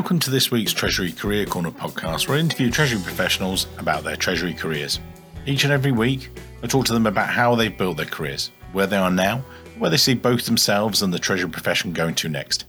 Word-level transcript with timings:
Welcome 0.00 0.18
to 0.20 0.30
this 0.30 0.50
week's 0.50 0.72
Treasury 0.72 1.12
Career 1.12 1.44
Corner 1.44 1.70
podcast, 1.70 2.26
where 2.26 2.38
I 2.38 2.40
interview 2.40 2.70
Treasury 2.70 3.02
professionals 3.02 3.66
about 3.76 4.02
their 4.02 4.16
Treasury 4.16 4.54
careers. 4.54 4.98
Each 5.44 5.64
and 5.64 5.72
every 5.74 5.92
week, 5.92 6.30
I 6.62 6.68
talk 6.68 6.86
to 6.86 6.94
them 6.94 7.06
about 7.06 7.28
how 7.28 7.54
they've 7.54 7.76
built 7.76 7.98
their 7.98 8.06
careers, 8.06 8.50
where 8.72 8.86
they 8.86 8.96
are 8.96 9.10
now, 9.10 9.44
where 9.76 9.90
they 9.90 9.98
see 9.98 10.14
both 10.14 10.46
themselves 10.46 11.02
and 11.02 11.12
the 11.12 11.18
Treasury 11.18 11.50
profession 11.50 11.92
going 11.92 12.14
to 12.14 12.30
next. 12.30 12.64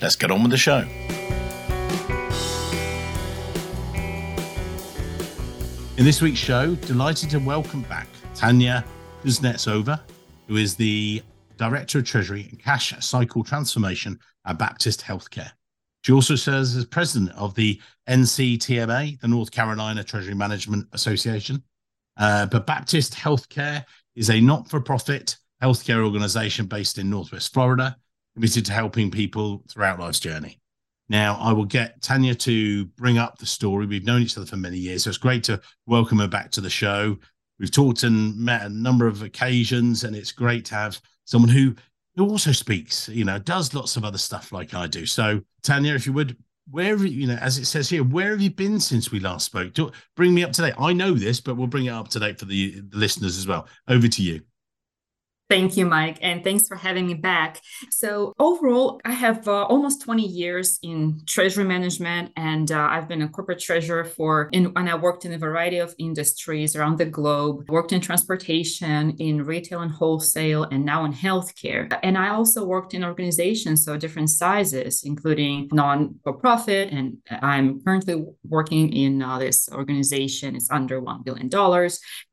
Let's 0.00 0.16
get 0.16 0.30
on 0.30 0.42
with 0.42 0.50
the 0.50 0.56
show. 0.56 0.78
In 5.98 6.06
this 6.06 6.22
week's 6.22 6.40
show, 6.40 6.74
delighted 6.74 7.28
to 7.30 7.38
welcome 7.38 7.82
back 7.82 8.08
Tanya 8.34 8.82
Kuznetsova, 9.22 10.00
who 10.48 10.56
is 10.56 10.74
the 10.74 11.22
Director 11.58 11.98
of 11.98 12.06
Treasury 12.06 12.46
and 12.50 12.58
Cash 12.58 12.94
Cycle 13.00 13.44
Transformation 13.44 14.18
at 14.46 14.58
Baptist 14.58 15.02
Healthcare. 15.02 15.50
She 16.06 16.12
also 16.12 16.36
serves 16.36 16.76
as 16.76 16.84
president 16.84 17.32
of 17.32 17.56
the 17.56 17.82
NCTMA, 18.08 19.18
the 19.18 19.26
North 19.26 19.50
Carolina 19.50 20.04
Treasury 20.04 20.34
Management 20.34 20.86
Association. 20.92 21.64
Uh, 22.16 22.46
but 22.46 22.64
Baptist 22.64 23.12
Healthcare 23.14 23.84
is 24.14 24.30
a 24.30 24.40
not 24.40 24.70
for 24.70 24.80
profit 24.80 25.36
healthcare 25.60 26.04
organization 26.04 26.66
based 26.66 26.98
in 26.98 27.10
Northwest 27.10 27.52
Florida, 27.52 27.96
committed 28.36 28.64
to 28.66 28.72
helping 28.72 29.10
people 29.10 29.64
throughout 29.68 29.98
life's 29.98 30.20
journey. 30.20 30.60
Now, 31.08 31.38
I 31.40 31.52
will 31.52 31.64
get 31.64 32.00
Tanya 32.02 32.36
to 32.36 32.84
bring 32.84 33.18
up 33.18 33.38
the 33.38 33.46
story. 33.46 33.86
We've 33.86 34.06
known 34.06 34.22
each 34.22 34.36
other 34.36 34.46
for 34.46 34.56
many 34.56 34.78
years, 34.78 35.02
so 35.02 35.10
it's 35.10 35.18
great 35.18 35.42
to 35.44 35.60
welcome 35.86 36.20
her 36.20 36.28
back 36.28 36.52
to 36.52 36.60
the 36.60 36.70
show. 36.70 37.18
We've 37.58 37.72
talked 37.72 38.04
and 38.04 38.38
met 38.38 38.62
a 38.62 38.68
number 38.68 39.08
of 39.08 39.22
occasions, 39.22 40.04
and 40.04 40.14
it's 40.14 40.30
great 40.30 40.66
to 40.66 40.76
have 40.76 41.00
someone 41.24 41.50
who 41.50 41.74
who 42.16 42.28
also 42.28 42.52
speaks, 42.52 43.08
you 43.08 43.24
know, 43.24 43.38
does 43.38 43.74
lots 43.74 43.96
of 43.96 44.04
other 44.04 44.18
stuff 44.18 44.50
like 44.50 44.74
I 44.74 44.86
do. 44.86 45.06
So, 45.06 45.40
Tanya, 45.62 45.94
if 45.94 46.06
you 46.06 46.12
would, 46.14 46.36
where 46.70 46.96
you, 46.96 47.06
you 47.06 47.26
know, 47.26 47.36
as 47.36 47.58
it 47.58 47.66
says 47.66 47.88
here, 47.88 48.02
where 48.02 48.30
have 48.30 48.40
you 48.40 48.50
been 48.50 48.80
since 48.80 49.12
we 49.12 49.20
last 49.20 49.46
spoke? 49.46 49.74
Do, 49.74 49.92
bring 50.16 50.34
me 50.34 50.42
up 50.42 50.52
to 50.52 50.62
date. 50.62 50.74
I 50.78 50.92
know 50.92 51.12
this, 51.12 51.40
but 51.40 51.56
we'll 51.56 51.66
bring 51.66 51.86
it 51.86 51.90
up 51.90 52.08
to 52.08 52.18
date 52.18 52.38
for 52.38 52.46
the, 52.46 52.80
the 52.80 52.96
listeners 52.96 53.36
as 53.36 53.46
well. 53.46 53.68
Over 53.86 54.08
to 54.08 54.22
you. 54.22 54.40
Thank 55.48 55.76
you, 55.76 55.86
Mike, 55.86 56.18
and 56.22 56.42
thanks 56.42 56.66
for 56.66 56.74
having 56.74 57.06
me 57.06 57.14
back. 57.14 57.60
So, 57.92 58.34
overall, 58.40 59.00
I 59.04 59.12
have 59.12 59.46
uh, 59.46 59.62
almost 59.66 60.02
20 60.02 60.26
years 60.26 60.80
in 60.82 61.20
treasury 61.24 61.64
management, 61.64 62.32
and 62.36 62.72
uh, 62.72 62.88
I've 62.90 63.06
been 63.06 63.22
a 63.22 63.28
corporate 63.28 63.60
treasurer 63.60 64.02
for, 64.02 64.48
in, 64.50 64.72
and 64.74 64.90
I 64.90 64.96
worked 64.96 65.24
in 65.24 65.32
a 65.34 65.38
variety 65.38 65.78
of 65.78 65.94
industries 65.98 66.74
around 66.74 66.98
the 66.98 67.04
globe, 67.04 67.70
worked 67.70 67.92
in 67.92 68.00
transportation, 68.00 69.10
in 69.18 69.44
retail 69.44 69.82
and 69.82 69.92
wholesale, 69.92 70.64
and 70.64 70.84
now 70.84 71.04
in 71.04 71.12
healthcare. 71.12 71.96
And 72.02 72.18
I 72.18 72.30
also 72.30 72.64
worked 72.64 72.92
in 72.92 73.04
organizations, 73.04 73.84
so 73.84 73.96
different 73.96 74.30
sizes, 74.30 75.04
including 75.04 75.68
non 75.70 76.16
for 76.24 76.32
profit. 76.32 76.92
And 76.92 77.18
I'm 77.30 77.80
currently 77.82 78.24
working 78.48 78.92
in 78.92 79.22
uh, 79.22 79.38
this 79.38 79.68
organization, 79.70 80.56
it's 80.56 80.72
under 80.72 81.00
$1 81.00 81.24
billion. 81.24 81.48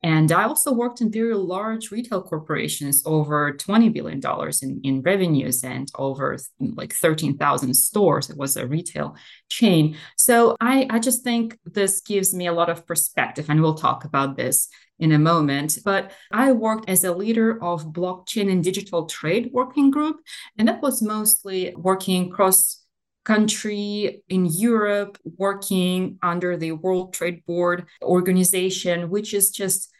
And 0.01 0.31
I 0.31 0.45
also 0.45 0.73
worked 0.73 1.01
in 1.01 1.11
very 1.11 1.35
large 1.35 1.91
retail 1.91 2.23
corporations 2.23 3.02
over 3.05 3.53
$20 3.53 3.93
billion 3.93 4.21
in, 4.61 4.81
in 4.83 5.01
revenues 5.01 5.63
and 5.63 5.89
over 5.95 6.37
like 6.59 6.93
13,000 6.93 7.73
stores. 7.73 8.29
It 8.29 8.37
was 8.37 8.57
a 8.57 8.67
retail 8.67 9.15
chain. 9.49 9.97
So 10.17 10.55
I, 10.59 10.87
I 10.89 10.99
just 10.99 11.23
think 11.23 11.57
this 11.65 12.01
gives 12.01 12.33
me 12.33 12.47
a 12.47 12.53
lot 12.53 12.69
of 12.69 12.85
perspective, 12.85 13.49
and 13.49 13.61
we'll 13.61 13.75
talk 13.75 14.05
about 14.05 14.37
this 14.37 14.69
in 14.99 15.11
a 15.11 15.19
moment. 15.19 15.79
But 15.83 16.11
I 16.31 16.51
worked 16.51 16.89
as 16.89 17.03
a 17.03 17.13
leader 17.13 17.63
of 17.63 17.87
blockchain 17.87 18.51
and 18.51 18.63
digital 18.63 19.05
trade 19.05 19.49
working 19.51 19.91
group, 19.91 20.17
and 20.57 20.67
that 20.67 20.81
was 20.81 21.01
mostly 21.01 21.73
working 21.75 22.31
across 22.31 22.83
country 23.23 24.21
in 24.29 24.45
Europe 24.45 25.17
working 25.37 26.17
under 26.21 26.57
the 26.57 26.73
World 26.73 27.13
Trade 27.13 27.45
Board 27.45 27.85
organization, 28.01 29.09
which 29.09 29.33
is 29.33 29.49
just 29.49 29.92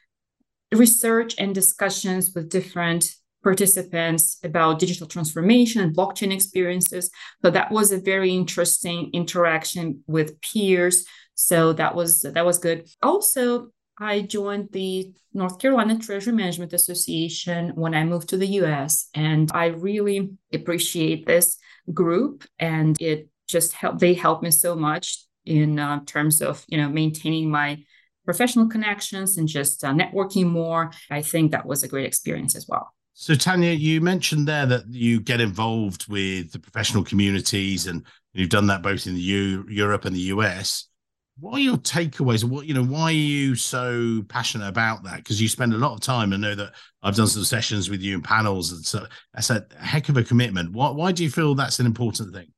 research 0.73 1.35
and 1.38 1.53
discussions 1.53 2.31
with 2.34 2.50
different 2.50 3.13
participants 3.44 4.39
about 4.44 4.79
digital 4.79 5.06
transformation 5.06 5.81
and 5.81 5.95
blockchain 5.95 6.34
experiences. 6.34 7.11
So 7.44 7.51
that 7.51 7.72
was 7.72 7.91
a 7.91 8.00
very 8.00 8.31
interesting 8.31 9.09
interaction 9.13 10.03
with 10.07 10.39
peers. 10.41 11.06
So 11.35 11.73
that 11.73 11.94
was 11.94 12.22
that 12.22 12.45
was 12.45 12.57
good. 12.57 12.88
Also, 13.01 13.69
I 14.00 14.22
joined 14.22 14.69
the 14.72 15.13
North 15.34 15.59
Carolina 15.59 16.00
Treasury 16.00 16.34
Management 16.34 16.73
Association 16.73 17.73
when 17.75 17.94
I 17.94 18.03
moved 18.05 18.29
to 18.29 18.38
the 18.38 18.47
US 18.59 19.09
and 19.13 19.51
I 19.53 19.67
really 19.67 20.31
appreciate 20.51 21.25
this 21.25 21.57
group 21.94 22.45
and 22.59 23.00
it 23.00 23.29
just 23.47 23.73
helped 23.73 24.00
they 24.00 24.13
helped 24.13 24.44
me 24.44 24.51
so 24.51 24.75
much 24.75 25.25
in 25.45 25.78
uh, 25.78 26.00
terms 26.05 26.41
of 26.41 26.63
you 26.67 26.78
know 26.78 26.90
maintaining 26.90 27.51
my 27.51 27.84
professional 28.25 28.67
connections 28.67 29.38
and 29.38 29.47
just 29.47 29.84
uh, 29.84 29.94
networking 29.94 30.47
more. 30.47 30.91
I 31.09 31.22
think 31.22 31.51
that 31.51 31.66
was 31.66 31.84
a 31.84 31.88
great 31.88 32.06
experience 32.06 32.56
as 32.56 32.67
well. 32.67 32.94
So, 33.13 33.35
Tanya, 33.35 33.72
you 33.72 34.01
mentioned 34.01 34.47
there 34.47 34.66
that 34.66 34.88
you 34.89 35.19
get 35.19 35.39
involved 35.39 36.07
with 36.07 36.51
the 36.51 36.59
professional 36.59 37.03
communities 37.03 37.85
and 37.85 38.06
you've 38.34 38.50
done 38.50 38.67
that 38.67 38.81
both 38.81 39.06
in 39.06 39.13
the 39.13 39.22
U- 39.22 39.66
Europe 39.69 40.06
and 40.06 40.16
the 40.16 40.22
US. 40.22 40.88
What 41.39 41.56
are 41.56 41.59
your 41.59 41.78
takeaways? 41.78 42.44
What 42.44 42.67
you 42.67 42.73
know? 42.73 42.84
Why 42.84 43.06
are 43.06 43.11
you 43.11 43.56
so 43.56 44.23
passionate 44.29 44.67
about 44.67 45.03
that? 45.03 45.17
Because 45.17 45.41
you 45.41 45.47
spend 45.47 45.73
a 45.73 45.78
lot 45.78 45.94
of 45.94 46.00
time. 46.00 46.31
I 46.31 46.38
know 46.38 46.53
that 46.53 46.73
I've 47.01 47.16
done 47.16 47.28
some 47.28 47.44
sessions 47.44 47.90
with 47.90 48.01
you 48.01 48.16
in 48.16 48.22
panels, 48.22 48.72
and 48.72 48.85
so 48.85 49.07
that's 49.34 49.50
a 49.50 49.66
heck 49.79 50.09
of 50.09 50.17
a 50.17 50.23
commitment. 50.23 50.73
Why, 50.73 50.91
why 50.91 51.11
do 51.11 51.23
you 51.23 51.31
feel 51.31 51.55
that's 51.55 51.79
an 51.79 51.88
important 51.88 52.34
thing? 52.34 52.51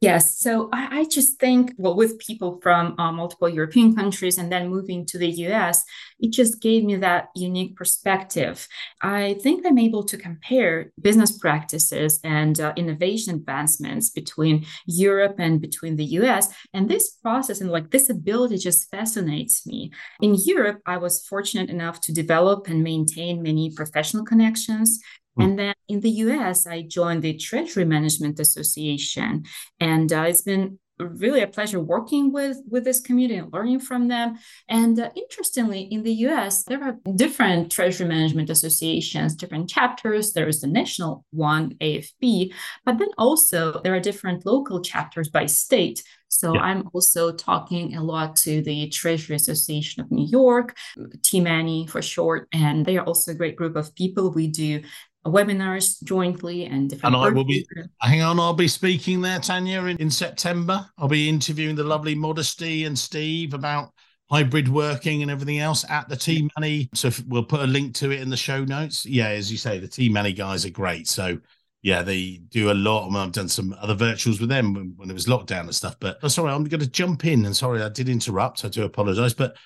Yes. 0.00 0.38
So 0.38 0.68
I, 0.72 1.00
I, 1.00 1.04
just 1.06 1.40
think, 1.40 1.72
well, 1.76 1.96
with 1.96 2.20
people 2.20 2.60
from 2.62 2.94
uh, 3.00 3.10
multiple 3.10 3.48
European 3.48 3.96
countries 3.96 4.38
and 4.38 4.50
then 4.52 4.68
moving 4.68 5.04
to 5.06 5.18
the 5.18 5.28
US, 5.48 5.82
it 6.20 6.30
just 6.30 6.60
gave 6.60 6.84
me 6.84 6.94
that 6.96 7.30
unique 7.34 7.74
perspective. 7.74 8.68
I 9.02 9.34
think 9.42 9.66
I'm 9.66 9.78
able 9.78 10.04
to 10.04 10.16
compare 10.16 10.92
business 11.00 11.36
practices 11.36 12.20
and 12.22 12.60
uh, 12.60 12.74
innovation 12.76 13.34
advancements 13.34 14.10
between 14.10 14.66
Europe 14.86 15.34
and 15.40 15.60
between 15.60 15.96
the 15.96 16.04
US. 16.20 16.54
And 16.72 16.88
this 16.88 17.10
process 17.10 17.60
and 17.60 17.70
like 17.70 17.90
this 17.90 18.08
ability 18.08 18.58
just 18.58 18.88
fascinates 18.92 19.66
me. 19.66 19.90
In 20.20 20.36
Europe, 20.44 20.80
I 20.86 20.98
was 20.98 21.26
fortunate 21.26 21.70
enough 21.70 22.00
to 22.02 22.12
develop 22.12 22.68
and 22.68 22.84
maintain 22.84 23.42
many 23.42 23.72
professional 23.74 24.24
connections. 24.24 25.00
And 25.38 25.58
then 25.58 25.74
in 25.88 26.00
the 26.00 26.10
US, 26.10 26.66
I 26.66 26.82
joined 26.82 27.22
the 27.22 27.36
Treasury 27.36 27.84
Management 27.84 28.40
Association. 28.40 29.44
And 29.80 30.12
uh, 30.12 30.24
it's 30.28 30.42
been 30.42 30.78
really 30.98 31.42
a 31.42 31.46
pleasure 31.46 31.80
working 31.80 32.32
with 32.32 32.60
with 32.68 32.84
this 32.84 33.00
community 33.00 33.38
and 33.38 33.52
learning 33.52 33.80
from 33.80 34.08
them 34.08 34.38
and 34.68 34.98
uh, 34.98 35.10
interestingly 35.14 35.82
in 35.82 36.02
the 36.02 36.12
us 36.12 36.64
there 36.64 36.82
are 36.82 36.96
different 37.14 37.70
treasury 37.70 38.06
management 38.06 38.50
associations 38.50 39.34
different 39.34 39.68
chapters 39.68 40.32
there 40.32 40.48
is 40.48 40.60
the 40.60 40.66
national 40.66 41.24
one 41.30 41.74
AFP 41.80 42.52
but 42.84 42.98
then 42.98 43.10
also 43.16 43.80
there 43.82 43.94
are 43.94 44.00
different 44.00 44.44
local 44.44 44.80
chapters 44.80 45.28
by 45.28 45.46
state 45.46 46.02
so 46.28 46.54
yeah. 46.54 46.60
I'm 46.60 46.88
also 46.92 47.32
talking 47.32 47.96
a 47.96 48.02
lot 48.02 48.36
to 48.36 48.62
the 48.62 48.88
Treasury 48.88 49.36
Association 49.36 50.02
of 50.02 50.10
New 50.10 50.26
York, 50.26 50.76
TMANY 50.98 51.88
for 51.88 52.02
short, 52.02 52.48
and 52.52 52.84
they 52.84 52.98
are 52.98 53.04
also 53.04 53.32
a 53.32 53.34
great 53.34 53.56
group 53.56 53.76
of 53.76 53.94
people. 53.94 54.30
We 54.30 54.46
do 54.48 54.82
webinars 55.28 56.02
jointly 56.02 56.66
and 56.66 56.90
different. 56.90 57.14
And 57.14 57.24
I 57.24 57.30
will 57.30 57.44
be, 57.44 57.66
hang 58.00 58.22
on, 58.22 58.38
I'll 58.40 58.52
be 58.52 58.68
speaking 58.68 59.20
there, 59.20 59.38
Tanya, 59.38 59.84
in, 59.84 59.96
in 59.98 60.10
September. 60.10 60.88
I'll 60.98 61.08
be 61.08 61.28
interviewing 61.28 61.76
the 61.76 61.84
lovely 61.84 62.14
Modesty 62.14 62.84
and 62.84 62.98
Steve 62.98 63.54
about 63.54 63.92
hybrid 64.30 64.68
working 64.68 65.22
and 65.22 65.30
everything 65.30 65.58
else 65.58 65.84
at 65.88 66.08
the 66.08 66.16
TMANY. 66.16 66.88
So 66.94 67.10
we'll 67.26 67.44
put 67.44 67.60
a 67.60 67.66
link 67.66 67.94
to 67.96 68.10
it 68.10 68.20
in 68.20 68.28
the 68.28 68.36
show 68.36 68.64
notes. 68.64 69.06
Yeah, 69.06 69.28
as 69.28 69.50
you 69.50 69.58
say, 69.58 69.78
the 69.78 69.88
TMANY 69.88 70.36
guys 70.36 70.66
are 70.66 70.70
great. 70.70 71.08
So 71.08 71.38
yeah, 71.82 72.02
they 72.02 72.40
do 72.50 72.70
a 72.70 72.74
lot. 72.74 73.08
I've 73.14 73.32
done 73.32 73.48
some 73.48 73.74
other 73.80 73.94
virtuals 73.94 74.40
with 74.40 74.48
them 74.48 74.74
when, 74.74 74.92
when 74.96 75.10
it 75.10 75.14
was 75.14 75.26
lockdown 75.26 75.60
and 75.60 75.74
stuff. 75.74 75.96
But 76.00 76.18
oh, 76.22 76.28
sorry, 76.28 76.52
I'm 76.52 76.64
going 76.64 76.80
to 76.80 76.90
jump 76.90 77.24
in. 77.24 77.46
And 77.46 77.56
sorry, 77.56 77.82
I 77.82 77.88
did 77.88 78.08
interrupt. 78.08 78.64
I 78.64 78.68
do 78.68 78.84
apologize. 78.84 79.32
But 79.32 79.56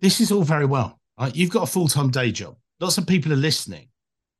this 0.00 0.20
is 0.20 0.32
all 0.32 0.42
very 0.42 0.66
well. 0.66 0.98
Right? 1.18 1.34
You've 1.36 1.50
got 1.50 1.64
a 1.64 1.70
full 1.70 1.88
time 1.88 2.10
day 2.10 2.32
job. 2.32 2.56
Lots 2.80 2.96
of 2.98 3.06
people 3.06 3.32
are 3.32 3.36
listening 3.36 3.89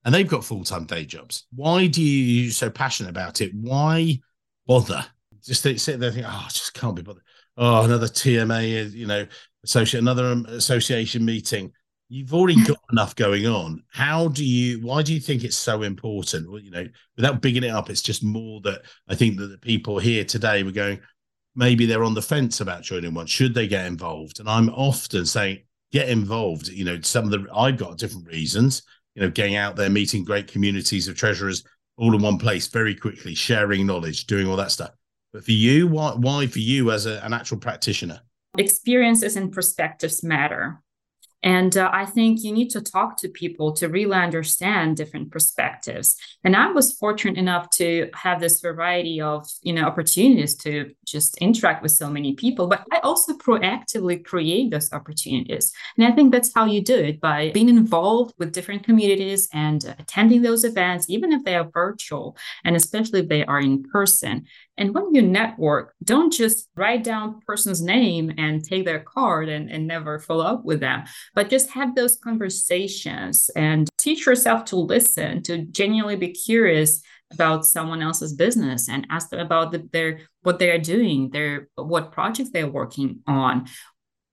and 0.05 0.15
they've 0.15 0.29
got 0.29 0.45
full 0.45 0.65
time 0.65 0.85
day 0.85 1.05
jobs. 1.05 1.47
Why 1.55 1.87
do 1.87 2.03
you 2.03 2.51
so 2.51 2.71
passionate 2.71 3.11
about 3.11 3.41
it? 3.41 3.53
Why 3.55 4.19
bother? 4.67 5.05
Just 5.45 5.63
sit 5.63 6.01
there 6.01 6.09
and 6.09 6.15
think, 6.15 6.27
oh, 6.27 6.45
I 6.47 6.49
just 6.49 6.75
can't 6.75 6.97
be 6.97 7.03
bothered. 7.03 7.23
Oh, 7.57 7.85
another 7.85 8.07
TMA, 8.07 8.93
you 8.93 9.07
know, 9.07 9.27
associate, 9.65 10.01
another 10.01 10.27
um, 10.27 10.47
association 10.47 11.25
meeting. 11.25 11.73
You've 12.09 12.35
already 12.35 12.63
got 12.65 12.79
enough 12.91 13.15
going 13.15 13.47
on. 13.47 13.83
How 13.93 14.29
do 14.29 14.45
you? 14.45 14.81
Why 14.81 15.03
do 15.03 15.15
you 15.15 15.21
think 15.21 15.45
it's 15.45 15.57
so 15.57 15.83
important? 15.83 16.51
Well, 16.51 16.61
you 16.61 16.71
know, 16.71 16.87
without 17.17 17.41
bigging 17.41 17.65
it 17.65 17.71
up, 17.71 17.91
it's 17.91 18.03
just 18.03 18.23
more 18.23 18.61
that 18.63 18.83
I 19.09 19.15
think 19.15 19.39
that 19.39 19.49
the 19.49 19.59
people 19.59 19.99
here 19.99 20.25
today 20.25 20.63
were 20.63 20.73
going. 20.73 21.01
Maybe 21.57 21.85
they're 21.85 22.05
on 22.05 22.15
the 22.15 22.23
fence 22.23 22.61
about 22.61 22.83
joining 22.83 23.13
one. 23.13 23.27
Should 23.27 23.55
they 23.55 23.67
get 23.67 23.87
involved? 23.87 24.39
And 24.39 24.49
I'm 24.49 24.71
often 24.71 25.27
saying, 25.27 25.59
get 25.91 26.09
involved. 26.09 26.69
You 26.69 26.85
know, 26.85 27.01
some 27.01 27.25
of 27.25 27.31
the 27.31 27.47
I've 27.55 27.77
got 27.77 27.99
different 27.99 28.29
reasons 28.29 28.83
you 29.15 29.23
know, 29.23 29.31
getting 29.31 29.57
out 29.57 29.77
there, 29.77 29.91
meeting 29.91 30.25
great 30.25 30.47
communities 30.49 31.09
of 31.09 31.17
treasurers 31.17 31.65
all 31.97 32.15
in 32.15 32.23
one 32.23 32.39
place 32.39 32.67
very 32.67 32.95
quickly, 32.95 33.35
sharing 33.35 33.87
knowledge, 33.87 34.27
doing 34.27 34.47
all 34.47 34.57
that 34.57 34.71
stuff. 34.71 34.91
But 35.33 35.45
for 35.45 35.53
you, 35.53 35.87
why, 35.87 36.13
why 36.13 36.47
for 36.47 36.59
you 36.59 36.91
as 36.91 37.07
a, 37.07 37.25
an 37.25 37.33
actual 37.33 37.59
practitioner? 37.59 38.21
Experiences 38.59 39.37
and 39.37 39.53
perspectives 39.53 40.25
matter. 40.25 40.83
And 41.43 41.77
uh, 41.77 41.91
I 41.93 42.05
think 42.05 42.43
you 42.43 42.53
need 42.53 42.71
to 42.71 42.81
talk 42.81 43.17
to 43.19 43.29
people 43.29 43.73
to 43.75 43.89
really 43.89 44.17
understand 44.17 44.97
different 44.97 45.31
perspectives. 45.31 46.17
And 46.45 46.55
I 46.55 46.71
was 46.71 46.93
fortunate 46.93 47.39
enough 47.39 47.71
to 47.71 48.11
have 48.15 48.41
this 48.41 48.61
variety 48.61 49.21
of, 49.21 49.49
you 49.63 49.73
know, 49.73 49.85
opportunities 49.85 50.55
to 50.57 50.93
just 51.07 51.39
interact 51.39 51.83
with 51.83 51.93
so 51.93 52.11
many 52.11 52.35
people. 52.35 52.67
But 52.67 52.85
I 52.93 52.99
also 52.99 53.35
proactively 53.35 54.23
create 54.25 54.71
those 54.71 54.93
opportunities. 54.93 55.73
And 55.97 56.07
I 56.07 56.13
think 56.13 56.33
that's 56.33 56.53
how 56.55 56.67
you 56.67 56.83
do 56.83 56.97
it 56.97 57.21
by 57.21 57.51
being 57.53 57.69
involved 57.69 58.35
with 58.39 58.53
different 58.53 58.85
communities 58.85 59.49
and 59.53 59.83
attending 59.99 60.43
those 60.43 60.65
events, 60.65 61.09
even 61.09 61.33
if 61.33 61.45
they 61.45 61.55
are 61.55 61.71
virtual, 61.73 62.37
and 62.65 62.77
especially 62.77 63.21
if 63.21 63.29
they 63.29 63.45
are 63.47 63.61
in 63.61 63.83
person. 63.85 64.47
And 64.81 64.95
when 64.95 65.15
you 65.15 65.21
network, 65.21 65.95
don't 66.03 66.33
just 66.33 66.69
write 66.75 67.05
down 67.05 67.41
person's 67.47 67.83
name 67.83 68.33
and 68.39 68.65
take 68.65 68.87
their 68.87 69.01
card 69.01 69.51
and, 69.51 69.71
and 69.71 69.87
never 69.87 70.19
follow 70.19 70.47
up 70.47 70.65
with 70.65 70.81
them, 70.81 71.05
but 71.35 71.51
just 71.51 71.71
have 71.71 71.95
those 71.95 72.17
conversations 72.17 73.51
and 73.55 73.91
teach 73.99 74.25
yourself 74.25 74.65
to 74.67 74.77
listen, 74.77 75.43
to 75.43 75.59
genuinely 75.67 76.17
be 76.17 76.33
curious 76.33 77.03
about 77.31 77.67
someone 77.67 78.01
else's 78.01 78.33
business 78.33 78.89
and 78.89 79.07
ask 79.11 79.29
them 79.29 79.41
about 79.41 79.71
the, 79.71 79.87
their 79.93 80.21
what 80.43 80.59
they 80.59 80.71
are 80.71 80.79
doing, 80.79 81.29
their 81.29 81.69
what 81.75 82.11
projects 82.11 82.51
they're 82.51 82.67
working 82.67 83.21
on. 83.27 83.67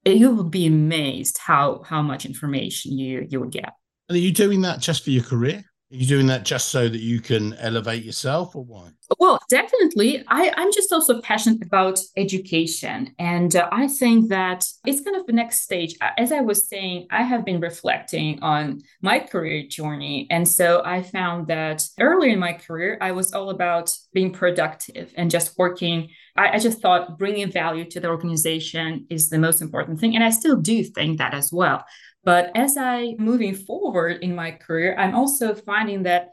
You 0.05 0.33
will 0.33 0.45
be 0.45 0.65
amazed 0.65 1.37
how 1.37 1.83
how 1.83 2.01
much 2.01 2.25
information 2.25 2.97
you 2.97 3.27
you 3.29 3.41
will 3.41 3.49
get. 3.49 3.73
And 4.07 4.15
are 4.15 4.21
you 4.21 4.31
doing 4.31 4.61
that 4.61 4.79
just 4.79 5.03
for 5.03 5.09
your 5.09 5.23
career? 5.23 5.65
Are 5.89 5.95
you 5.95 6.05
doing 6.05 6.27
that 6.27 6.43
just 6.43 6.67
so 6.67 6.89
that 6.89 6.99
you 6.99 7.21
can 7.21 7.53
elevate 7.53 8.03
yourself 8.03 8.57
or 8.57 8.65
why? 8.65 8.89
Well, 9.19 9.39
definitely. 9.49 10.21
I, 10.27 10.51
I'm 10.57 10.73
just 10.73 10.91
also 10.91 11.21
passionate 11.21 11.63
about 11.63 12.01
education. 12.17 13.15
And 13.19 13.55
uh, 13.55 13.69
I 13.71 13.87
think 13.87 14.27
that 14.27 14.67
it's 14.85 14.99
kind 14.99 15.15
of 15.15 15.25
the 15.25 15.31
next 15.31 15.61
stage. 15.61 15.95
As 16.17 16.33
I 16.33 16.41
was 16.41 16.67
saying, 16.67 17.07
I 17.09 17.23
have 17.23 17.45
been 17.45 17.61
reflecting 17.61 18.43
on 18.43 18.81
my 19.01 19.19
career 19.19 19.65
journey. 19.65 20.27
And 20.29 20.45
so 20.45 20.81
I 20.83 21.03
found 21.03 21.47
that 21.47 21.87
earlier 22.01 22.33
in 22.33 22.39
my 22.39 22.51
career, 22.51 22.97
I 22.99 23.13
was 23.13 23.31
all 23.31 23.49
about 23.49 23.95
being 24.13 24.33
productive 24.33 25.13
and 25.15 25.31
just 25.31 25.57
working. 25.57 26.09
I, 26.35 26.55
I 26.55 26.59
just 26.59 26.81
thought 26.81 27.17
bringing 27.17 27.49
value 27.49 27.85
to 27.91 28.01
the 28.01 28.09
organization 28.09 29.07
is 29.09 29.29
the 29.29 29.39
most 29.39 29.61
important 29.61 30.01
thing. 30.01 30.15
And 30.15 30.23
I 30.23 30.31
still 30.31 30.57
do 30.57 30.83
think 30.83 31.19
that 31.19 31.33
as 31.33 31.53
well. 31.53 31.85
But 32.27 32.51
as 32.55 32.75
I 32.75 33.15
moving 33.19 33.55
forward 33.55 34.17
in 34.21 34.35
my 34.35 34.51
career, 34.51 34.97
I'm 34.99 35.15
also 35.15 35.55
finding 35.55 36.03
that, 36.03 36.31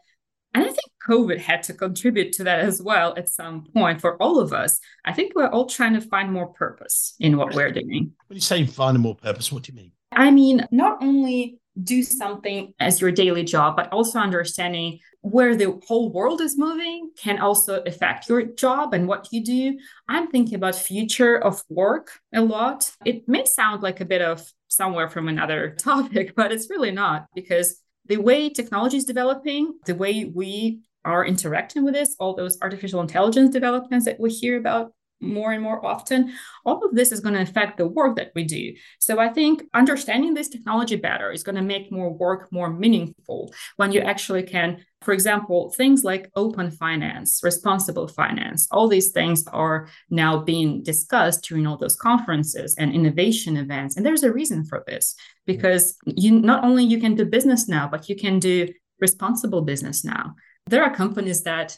and 0.53 0.65
I 0.65 0.67
think 0.67 0.91
COVID 1.09 1.39
had 1.39 1.63
to 1.69 1.73
contribute 1.73 2.33
to 2.33 2.43
that 2.43 2.59
as 2.59 2.83
well 2.83 3.15
at 3.17 3.29
some 3.29 3.67
point 3.73 4.01
for 4.01 4.21
all 4.21 4.41
of 4.41 4.53
us. 4.53 4.81
I 5.05 5.13
think 5.13 5.37
we're 5.37 5.47
all 5.47 5.67
trying 5.67 5.95
to 5.95 6.01
find 6.01 6.33
more 6.33 6.49
purpose 6.49 7.15
in 7.21 7.37
what 7.37 7.55
we're 7.55 7.71
doing. 7.71 8.11
When 8.27 8.35
you 8.35 8.41
say 8.41 8.67
finding 8.67 9.05
more 9.05 9.15
purpose, 9.15 9.53
what 9.53 9.63
do 9.63 9.73
you 9.73 9.77
mean? 9.77 9.93
I 10.11 10.33
mean, 10.33 10.67
not 10.73 11.01
only 11.01 11.61
do 11.81 12.03
something 12.03 12.75
as 12.81 13.01
your 13.01 13.13
daily 13.13 13.45
job, 13.45 13.77
but 13.77 13.93
also 13.93 14.19
understanding 14.19 14.99
where 15.21 15.55
the 15.55 15.81
whole 15.87 16.11
world 16.11 16.41
is 16.41 16.59
moving 16.59 17.13
can 17.17 17.39
also 17.39 17.83
affect 17.87 18.29
your 18.29 18.43
job 18.43 18.95
and 18.95 19.07
what 19.07 19.29
you 19.31 19.45
do. 19.45 19.79
I'm 20.09 20.27
thinking 20.27 20.57
about 20.57 20.75
future 20.75 21.39
of 21.39 21.63
work 21.69 22.19
a 22.35 22.43
lot. 22.43 22.91
It 23.05 23.29
may 23.29 23.45
sound 23.45 23.85
like 23.85 24.01
a 24.01 24.05
bit 24.05 24.23
of 24.23 24.45
somewhere 24.75 25.09
from 25.09 25.29
another 25.29 25.71
topic, 25.79 26.35
but 26.37 26.53
it's 26.53 26.71
really 26.71 26.91
not 26.91 27.27
because 27.35 27.81
the 28.07 28.17
way 28.19 28.51
technology 28.51 28.97
is 28.97 29.05
developing, 29.05 29.79
the 29.87 29.95
way 29.95 30.25
we 30.25 30.81
are 31.05 31.25
interacting 31.25 31.85
with 31.85 31.95
this, 31.95 32.17
all 32.19 32.35
those 32.35 32.59
artificial 32.63 33.01
intelligence 33.01 33.51
developments 33.51 34.07
that 34.07 34.19
we 34.19 34.31
hear 34.31 34.59
about 34.59 34.93
more 35.25 35.53
and 35.53 35.63
more 35.63 35.85
often, 35.85 36.33
all 36.65 36.85
of 36.85 36.95
this 36.95 37.13
is 37.13 37.21
going 37.21 37.35
to 37.35 37.43
affect 37.43 37.79
the 37.79 37.87
work 37.87 38.17
that 38.17 38.33
we 38.35 38.45
do. 38.45 38.75
So 38.99 39.19
I 39.19 39.29
think 39.29 39.63
understanding 39.75 40.35
this 40.35 40.49
technology 40.49 40.97
better 40.97 41.31
is 41.33 41.43
going 41.43 41.57
to 41.57 41.63
make 41.63 41.93
more 41.93 42.13
work 42.13 42.53
more 42.53 42.71
meaningful 42.71 43.53
when 43.77 43.93
you 43.93 44.01
actually 44.01 44.43
can, 44.43 44.85
for 45.03 45.13
example, 45.13 45.73
things 45.77 46.05
like 46.05 46.31
open 46.37 46.71
finance, 46.71 47.41
responsible 47.43 48.09
finance, 48.09 48.69
all 48.71 48.89
these 48.89 49.11
things 49.11 49.47
are 49.49 49.89
now 50.11 50.39
being 50.39 50.83
discussed 50.83 51.45
during 51.45 51.67
all 51.67 51.77
those 51.77 51.97
conferences 51.97 52.75
and 52.79 52.95
innovation 52.95 53.57
events. 53.57 53.97
And 53.97 54.07
there's 54.07 54.23
a 54.23 54.33
reason 54.33 54.65
for 54.65 54.83
this 54.87 55.15
because 55.47 55.97
you 56.07 56.33
not 56.41 56.65
only 56.65 56.85
you 56.85 56.99
can 56.99 57.15
do 57.15 57.25
business 57.25 57.69
now, 57.69 57.89
but 57.89 58.09
you 58.09 58.17
can 58.17 58.39
do 58.39 58.69
responsible 59.01 59.61
business 59.61 60.05
now. 60.05 60.35
There 60.67 60.83
are 60.83 60.95
companies 60.95 61.43
that 61.43 61.77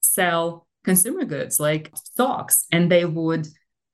sell 0.00 0.67
consumer 0.84 1.24
goods 1.24 1.60
like 1.60 1.90
stocks, 1.94 2.66
and 2.72 2.90
they 2.90 3.04
would 3.04 3.46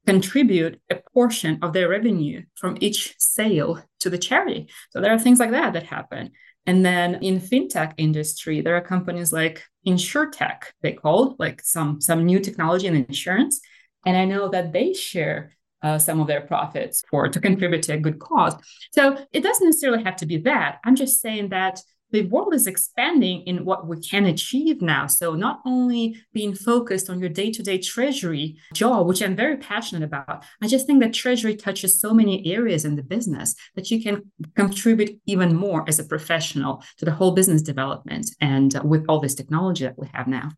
contribute 0.07 0.81
a 0.91 0.97
portion 1.13 1.59
of 1.63 1.73
their 1.73 1.89
revenue 1.89 2.43
from 2.57 2.77
each 2.81 3.15
sale 3.19 3.83
to 4.01 4.11
the 4.11 4.19
charity. 4.19 4.69
So 4.91 5.01
there 5.01 5.13
are 5.13 5.19
things 5.19 5.41
like 5.41 5.53
that 5.53 5.73
that 5.73 5.85
happen. 5.85 6.33
And 6.67 6.85
then 6.85 7.17
in 7.23 7.41
fintech 7.41 7.93
industry, 7.97 8.61
there 8.61 8.77
are 8.77 8.81
companies 8.81 9.33
like 9.33 9.65
InsurTech, 9.87 10.65
they 10.83 10.93
call 10.93 11.37
like 11.39 11.63
some 11.63 12.01
some 12.01 12.25
new 12.25 12.41
technology 12.41 12.87
in 12.87 12.97
insurance. 12.97 13.61
And 14.07 14.17
I 14.17 14.25
know 14.25 14.49
that 14.49 14.73
they 14.73 14.93
share 14.93 15.53
uh, 15.83 15.99
some 15.99 16.21
of 16.21 16.27
their 16.27 16.41
profits 16.41 17.03
for 17.11 17.29
to 17.29 17.41
contribute 17.41 17.83
to 17.85 17.93
a 17.93 17.99
good 17.99 18.19
cause. 18.19 18.55
So 18.93 19.19
it 19.33 19.43
doesn't 19.43 19.67
necessarily 19.67 20.03
have 20.05 20.17
to 20.17 20.27
be 20.27 20.39
that. 20.39 20.79
I'm 20.85 20.97
just 20.97 21.21
saying 21.21 21.51
that 21.51 21.81
the 22.15 22.27
world 22.27 22.55
is 22.55 22.69
expanding 22.69 23.43
in 23.43 23.65
what 23.65 23.89
we 23.89 23.99
can 23.99 24.27
achieve 24.27 24.81
now. 24.81 25.09
So 25.09 25.35
not 25.35 25.61
only 25.67 26.17
being 26.33 26.55
focused 26.55 27.11
on 27.11 27.19
your 27.19 27.29
day-to-day 27.29 27.79
treasury 27.79 28.57
job, 28.73 29.09
which 29.09 29.21
I'm 29.21 29.35
very 29.35 29.57
passionate 29.57 30.05
about, 30.05 30.45
I 30.63 30.69
just 30.69 30.87
think 30.87 31.03
that 31.03 31.13
treasury 31.13 31.57
touches 31.57 32.01
so 32.01 32.15
many 32.15 32.47
areas 32.55 32.85
in 32.85 32.95
the 32.95 33.03
business 33.03 33.57
that 33.75 33.91
you 33.91 34.01
can 34.01 34.31
contribute 34.55 35.19
even 35.27 35.57
more 35.57 35.85
as 35.89 35.99
a 35.99 36.05
professional 36.05 36.85
to 36.99 37.05
the 37.05 37.11
whole 37.11 37.33
business 37.33 37.63
development 37.63 38.31
and 38.41 38.79
with 38.85 39.05
all 39.09 39.19
this 39.19 39.35
technology 39.35 39.83
that 39.83 39.99
we 39.99 40.07
have 40.15 40.29
now. 40.29 40.51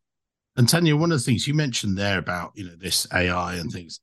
And 0.59 0.69
Tanya, 0.69 0.95
one 0.95 1.11
of 1.11 1.19
the 1.19 1.25
things 1.25 1.49
you 1.49 1.55
mentioned 1.55 1.97
there 1.97 2.19
about 2.19 2.53
you 2.55 2.65
know 2.65 2.77
this 2.77 3.07
AI 3.15 3.55
and 3.55 3.73
things, 3.73 4.01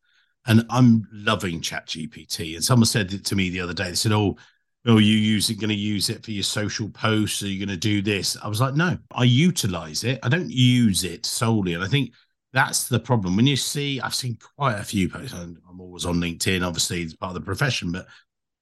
and 0.47 0.65
I'm 0.71 1.07
loving 1.11 1.61
Chat 1.61 1.87
GPT. 1.87 2.55
And 2.55 2.63
someone 2.63 2.85
said 2.85 3.13
it 3.13 3.25
to 3.25 3.35
me 3.35 3.49
the 3.49 3.61
other 3.61 3.73
day. 3.73 3.89
They 3.89 3.95
said, 3.95 4.11
"Oh, 4.11 4.37
oh, 4.85 4.97
you 4.97 5.15
use 5.15 5.49
it, 5.49 5.59
going 5.59 5.69
to 5.69 5.75
use 5.75 6.09
it 6.09 6.23
for 6.23 6.31
your 6.31 6.43
social 6.43 6.89
posts? 6.89 7.41
Are 7.41 7.47
you 7.47 7.59
going 7.59 7.69
to 7.69 7.77
do 7.77 8.01
this? 8.01 8.37
I 8.43 8.47
was 8.47 8.59
like, 8.59 8.75
no, 8.75 8.97
I 9.11 9.23
utilize 9.23 10.03
it. 10.03 10.19
I 10.23 10.29
don't 10.29 10.51
use 10.51 11.03
it 11.03 11.25
solely. 11.25 11.73
And 11.73 11.83
I 11.83 11.87
think 11.87 12.11
that's 12.51 12.87
the 12.87 12.99
problem. 12.99 13.35
When 13.35 13.47
you 13.47 13.55
see, 13.55 14.01
I've 14.01 14.15
seen 14.15 14.37
quite 14.57 14.79
a 14.79 14.83
few 14.83 15.09
posts. 15.09 15.33
I'm 15.33 15.79
always 15.79 16.05
on 16.05 16.15
LinkedIn, 16.15 16.65
obviously, 16.65 17.01
it's 17.01 17.15
part 17.15 17.29
of 17.29 17.35
the 17.35 17.45
profession. 17.45 17.91
But 17.91 18.07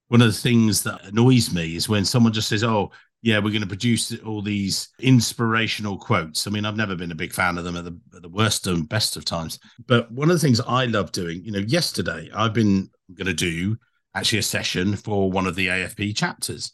one 0.10 0.22
of 0.22 0.28
the 0.28 0.34
things 0.34 0.84
that 0.84 1.06
annoys 1.06 1.54
me 1.54 1.76
is 1.76 1.90
when 1.90 2.06
someone 2.06 2.34
just 2.34 2.50
says, 2.50 2.64
oh, 2.64 2.92
yeah, 3.24 3.38
we're 3.38 3.52
going 3.52 3.62
to 3.62 3.68
produce 3.68 4.18
all 4.26 4.42
these 4.42 4.90
inspirational 5.00 5.98
quotes. 5.98 6.48
I 6.48 6.50
mean, 6.50 6.66
I've 6.66 6.76
never 6.76 6.96
been 6.96 7.12
a 7.12 7.16
big 7.16 7.34
fan 7.34 7.58
of 7.58 7.64
them 7.64 7.78
at 7.78 7.86
the, 7.86 8.00
at 8.16 8.22
the 8.24 8.30
worst 8.30 8.66
and 8.68 8.90
best 8.90 9.16
of 9.16 9.26
times. 9.26 9.60
But 9.88 10.12
one 10.12 10.30
of 10.30 10.36
the 10.36 10.40
things 10.40 10.60
I 10.62 10.86
love 10.86 11.12
doing, 11.12 11.44
you 11.44 11.52
know, 11.52 11.60
yesterday 11.60 12.30
I've 12.34 12.54
been 12.54 12.90
going 13.14 13.28
to 13.28 13.34
do 13.34 13.78
actually 14.16 14.40
a 14.40 14.44
session 14.44 14.96
for 14.96 15.32
one 15.32 15.48
of 15.48 15.56
the 15.56 15.68
AFP 15.68 16.16
chapters. 16.16 16.72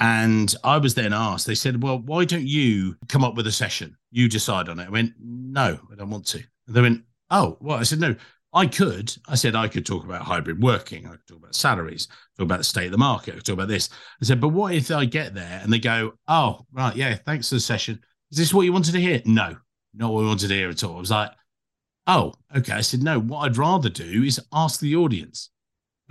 And 0.00 0.52
I 0.64 0.78
was 0.78 0.94
then 0.94 1.12
asked, 1.12 1.46
they 1.46 1.54
said, 1.54 1.82
Well, 1.82 2.00
why 2.00 2.24
don't 2.24 2.46
you 2.46 2.96
come 3.08 3.22
up 3.22 3.36
with 3.36 3.46
a 3.46 3.52
session? 3.52 3.96
You 4.10 4.28
decide 4.28 4.68
on 4.68 4.80
it. 4.80 4.88
I 4.88 4.90
went, 4.90 5.12
No, 5.20 5.78
I 5.90 5.94
don't 5.94 6.10
want 6.10 6.26
to. 6.28 6.42
And 6.66 6.76
they 6.76 6.80
went, 6.80 7.02
Oh, 7.30 7.56
well, 7.60 7.78
I 7.78 7.84
said, 7.84 8.00
No, 8.00 8.16
I 8.52 8.66
could. 8.66 9.14
I 9.28 9.36
said, 9.36 9.54
I 9.54 9.68
could 9.68 9.86
talk 9.86 10.04
about 10.04 10.22
hybrid 10.22 10.60
working. 10.60 11.06
I 11.06 11.10
could 11.12 11.26
talk 11.28 11.38
about 11.38 11.54
salaries, 11.54 12.08
talk 12.36 12.44
about 12.46 12.58
the 12.58 12.64
state 12.64 12.86
of 12.86 12.92
the 12.92 12.98
market, 12.98 13.32
I 13.32 13.36
could 13.36 13.46
talk 13.46 13.54
about 13.54 13.68
this. 13.68 13.90
I 14.20 14.24
said, 14.24 14.40
But 14.40 14.48
what 14.48 14.74
if 14.74 14.90
I 14.90 15.04
get 15.04 15.34
there 15.34 15.60
and 15.62 15.72
they 15.72 15.78
go, 15.78 16.14
Oh, 16.26 16.66
right, 16.72 16.96
yeah, 16.96 17.14
thanks 17.14 17.48
for 17.48 17.54
the 17.54 17.60
session. 17.60 18.00
Is 18.32 18.38
this 18.38 18.52
what 18.52 18.62
you 18.62 18.72
wanted 18.72 18.92
to 18.92 19.00
hear? 19.00 19.22
No, 19.24 19.56
not 19.94 20.12
what 20.12 20.22
we 20.22 20.28
wanted 20.28 20.48
to 20.48 20.54
hear 20.54 20.70
at 20.70 20.82
all. 20.82 20.96
I 20.96 21.00
was 21.00 21.10
like, 21.10 21.30
Oh, 22.08 22.34
okay. 22.56 22.72
I 22.72 22.80
said, 22.80 23.02
No, 23.02 23.20
what 23.20 23.40
I'd 23.40 23.56
rather 23.56 23.88
do 23.88 24.24
is 24.24 24.40
ask 24.52 24.80
the 24.80 24.96
audience. 24.96 25.50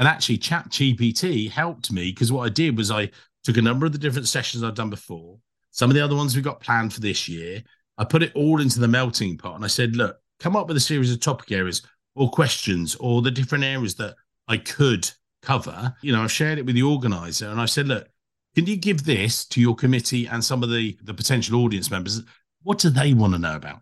And 0.01 0.08
actually, 0.08 0.39
Chat 0.39 0.67
GPT 0.70 1.48
helped 1.48 1.91
me 1.91 2.10
because 2.10 2.31
what 2.31 2.48
I 2.48 2.50
did 2.50 2.75
was 2.75 2.89
I 2.89 3.12
took 3.43 3.58
a 3.58 3.62
number 3.62 3.86
of 3.86 3.91
the 3.91 4.00
different 4.00 4.27
sessions 4.27 4.63
I've 4.63 4.74
done 4.74 4.89
before, 4.89 5.38
some 5.70 5.91
of 5.91 5.93
the 5.93 6.03
other 6.03 6.15
ones 6.15 6.36
we 6.36 6.41
got 6.41 6.60
planned 6.60 6.91
for 6.91 7.01
this 7.01 7.29
year. 7.29 7.62
I 8.00 8.05
put 8.05 8.24
it 8.24 8.31
all 8.34 8.62
into 8.62 8.79
the 8.79 8.88
melting 8.88 9.38
pot 9.38 9.53
and 9.53 9.63
I 9.63 9.67
said, 9.67 9.96
look, 9.96 10.17
come 10.39 10.55
up 10.55 10.67
with 10.67 10.75
a 10.75 10.79
series 10.79 11.13
of 11.13 11.20
topic 11.20 11.51
areas 11.51 11.84
or 12.15 12.31
questions 12.31 12.96
or 12.96 13.22
the 13.22 13.29
different 13.29 13.63
areas 13.63 13.93
that 13.98 14.15
I 14.48 14.58
could 14.58 15.08
cover. 15.43 15.96
You 16.01 16.13
know, 16.13 16.24
I've 16.24 16.31
shared 16.31 16.58
it 16.58 16.65
with 16.65 16.74
the 16.74 16.81
organizer 16.81 17.50
and 17.50 17.62
I 17.62 17.65
said, 17.65 17.88
look, 17.88 18.08
can 18.55 18.65
you 18.65 18.77
give 18.77 19.03
this 19.05 19.46
to 19.50 19.62
your 19.62 19.75
committee 19.75 20.25
and 20.25 20.43
some 20.43 20.63
of 20.63 20.72
the, 20.72 20.98
the 21.03 21.13
potential 21.13 21.63
audience 21.63 21.91
members? 21.91 22.24
What 22.63 22.79
do 22.79 22.89
they 22.89 23.13
want 23.13 23.34
to 23.34 23.39
know 23.39 23.55
about? 23.55 23.81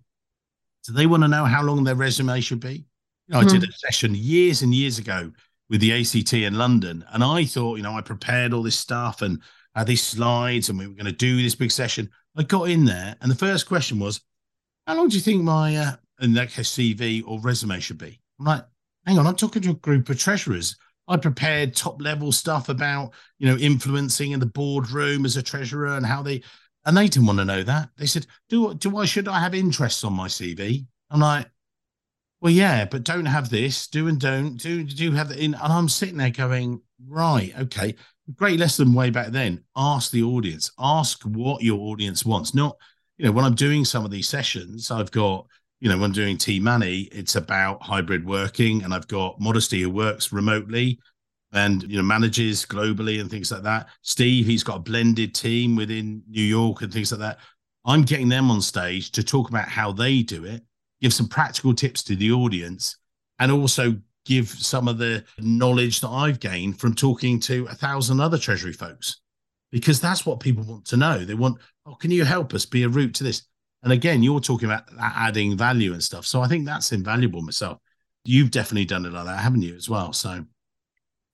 Do 0.85 0.91
they 0.91 1.05
want 1.07 1.23
to 1.23 1.29
know 1.29 1.45
how 1.45 1.63
long 1.63 1.85
their 1.85 1.95
resume 1.95 2.41
should 2.41 2.59
be? 2.59 2.83
You 3.27 3.35
know, 3.35 3.39
mm-hmm. 3.39 3.47
I 3.47 3.51
did 3.51 3.63
hmm. 3.63 3.69
a 3.69 3.73
session 3.73 4.15
years 4.15 4.63
and 4.63 4.75
years 4.75 4.99
ago 4.99 5.31
with 5.69 5.81
the 5.81 5.93
ACT 5.93 6.33
in 6.33 6.55
London. 6.55 7.05
And 7.11 7.23
I 7.23 7.45
thought, 7.45 7.77
you 7.77 7.83
know, 7.83 7.93
I 7.93 8.01
prepared 8.01 8.53
all 8.53 8.63
this 8.63 8.77
stuff 8.77 9.21
and 9.21 9.41
had 9.75 9.88
these 9.88 10.03
slides 10.03 10.69
and 10.69 10.79
we 10.79 10.88
were 10.88 10.93
going 10.93 11.05
to 11.05 11.11
do 11.11 11.41
this 11.41 11.55
big 11.55 11.71
session. 11.71 12.09
I 12.35 12.43
got 12.43 12.69
in 12.69 12.85
there 12.85 13.15
and 13.21 13.31
the 13.31 13.35
first 13.35 13.67
question 13.67 13.99
was, 13.99 14.21
how 14.88 14.95
long 14.95 15.09
do 15.09 15.15
you 15.15 15.21
think 15.21 15.43
my 15.43 15.75
uh, 15.75 15.91
in 16.21 16.33
that 16.33 16.51
case 16.51 16.71
CV 16.71 17.23
or 17.25 17.39
resume 17.39 17.79
should 17.79 17.97
be. 17.97 18.19
I'm 18.39 18.45
like, 18.45 18.65
hang 19.05 19.17
on, 19.17 19.27
I'm 19.27 19.35
talking 19.35 19.61
to 19.63 19.71
a 19.71 19.75
group 19.75 20.09
of 20.09 20.19
treasurers. 20.19 20.75
I 21.07 21.17
prepared 21.17 21.75
top 21.75 22.01
level 22.01 22.31
stuff 22.31 22.69
about, 22.69 23.13
you 23.39 23.47
know, 23.47 23.57
influencing 23.57 24.31
in 24.31 24.39
the 24.39 24.45
boardroom 24.45 25.25
as 25.25 25.38
a 25.38 25.43
treasurer 25.43 25.95
and 25.95 26.05
how 26.05 26.21
they, 26.21 26.43
and 26.85 26.95
they 26.95 27.07
didn't 27.07 27.25
want 27.25 27.39
to 27.39 27.45
know 27.45 27.63
that. 27.63 27.89
They 27.97 28.05
said, 28.05 28.27
do, 28.47 28.73
do 28.75 28.97
I, 28.97 29.05
should 29.05 29.27
I 29.27 29.39
have 29.39 29.55
interests 29.55 30.03
on 30.03 30.13
my 30.13 30.27
CV? 30.27 30.85
I'm 31.09 31.19
like, 31.19 31.47
well, 32.41 32.51
yeah, 32.51 32.86
but 32.86 33.03
don't 33.03 33.25
have 33.25 33.50
this, 33.50 33.88
do 33.88 34.08
and 34.08 34.19
don't, 34.19 34.58
do, 34.58 34.84
do 34.84 35.12
have 35.12 35.29
that 35.29 35.39
in. 35.39 35.53
And 35.53 35.74
I'm 35.74 35.89
sitting 35.89 36.17
there 36.17 36.29
going, 36.29 36.81
right, 37.08 37.53
okay. 37.60 37.96
Great 38.36 38.60
lesson 38.60 38.93
way 38.93 39.10
back 39.10 39.29
then. 39.29 39.63
Ask 39.75 40.12
the 40.12 40.24
audience, 40.24 40.72
ask 40.79 41.24
what 41.24 41.63
your 41.63 41.79
audience 41.79 42.24
wants. 42.24 42.53
Not, 42.53 42.77
you 43.17 43.25
know, 43.25 43.31
when 43.31 43.46
I'm 43.46 43.55
doing 43.55 43.84
some 43.84 44.05
of 44.05 44.12
these 44.12 44.29
sessions, 44.29 44.91
I've 44.91 45.12
got 45.12 45.48
you 45.79 45.88
know, 45.88 45.96
when 45.96 46.05
I'm 46.05 46.12
doing 46.12 46.38
TMANY, 46.38 47.08
it's 47.12 47.36
about 47.36 47.81
hybrid 47.81 48.25
working, 48.25 48.84
and 48.84 48.93
I've 48.93 49.08
got 49.08 49.39
Modesty 49.39 49.81
who 49.81 49.89
works 49.89 50.34
remotely 50.34 51.00
and 51.51 51.81
you 51.84 51.98
know 51.98 52.03
manages 52.03 52.65
globally 52.65 53.19
and 53.19 53.29
things 53.29 53.51
like 53.51 53.63
that. 53.63 53.88
Steve, 54.01 54.46
he's 54.46 54.63
got 54.63 54.77
a 54.77 54.81
blended 54.81 55.34
team 55.34 55.75
within 55.75 56.22
New 56.29 56.43
York 56.43 56.81
and 56.81 56.93
things 56.93 57.12
like 57.12 57.22
that. 57.22 57.39
I'm 57.86 58.03
getting 58.03 58.29
them 58.29 58.51
on 58.51 58.62
stage 58.62 59.12
to 59.12 59.24
talk 59.24 59.50
about 59.50 59.67
how 59.67 59.91
they 59.91 60.22
do 60.22 60.46
it, 60.46 60.63
give 61.01 61.13
some 61.13 61.27
practical 61.27 61.74
tips 61.74 62.03
to 62.03 62.15
the 62.15 62.32
audience, 62.32 62.98
and 63.39 63.51
also 63.51 63.96
give 64.25 64.50
some 64.50 64.88
of 64.88 64.98
the 64.98 65.24
knowledge 65.39 66.01
that 66.01 66.10
I've 66.10 66.39
gained 66.39 66.79
from 66.79 66.94
talking 66.94 67.39
to 67.41 67.65
a 67.68 67.74
thousand 67.74 68.20
other 68.20 68.38
Treasury 68.38 68.74
folks, 68.74 69.22
because 69.72 70.01
that's 70.01 70.25
what 70.25 70.39
people 70.39 70.63
want 70.63 70.86
to 70.86 70.98
know. 70.98 71.24
They 71.24 71.36
want, 71.36 71.58
oh, 71.86 71.96
can 71.96 72.12
you 72.12 72.25
help 72.25 72.53
us 72.53 72.65
be 72.65 72.84
a 72.84 72.89
route 72.89 73.15
to 73.15 73.24
this? 73.24 73.44
And 73.82 73.94
again, 73.94 74.22
you're 74.22 74.41
talking 74.41 74.70
about 74.70 74.84
adding 75.00 75.58
value 75.58 75.94
and 75.94 76.03
stuff. 76.03 76.25
So 76.25 76.41
I 76.41 76.48
think 76.48 76.65
that's 76.65 76.91
invaluable 76.91 77.41
myself. 77.41 77.77
You've 78.25 78.51
definitely 78.51 78.86
done 78.86 79.06
it 79.06 79.13
like 79.13 79.25
that, 79.25 79.39
haven't 79.39 79.62
you, 79.62 79.75
as 79.75 79.89
well? 79.89 80.12
So 80.12 80.44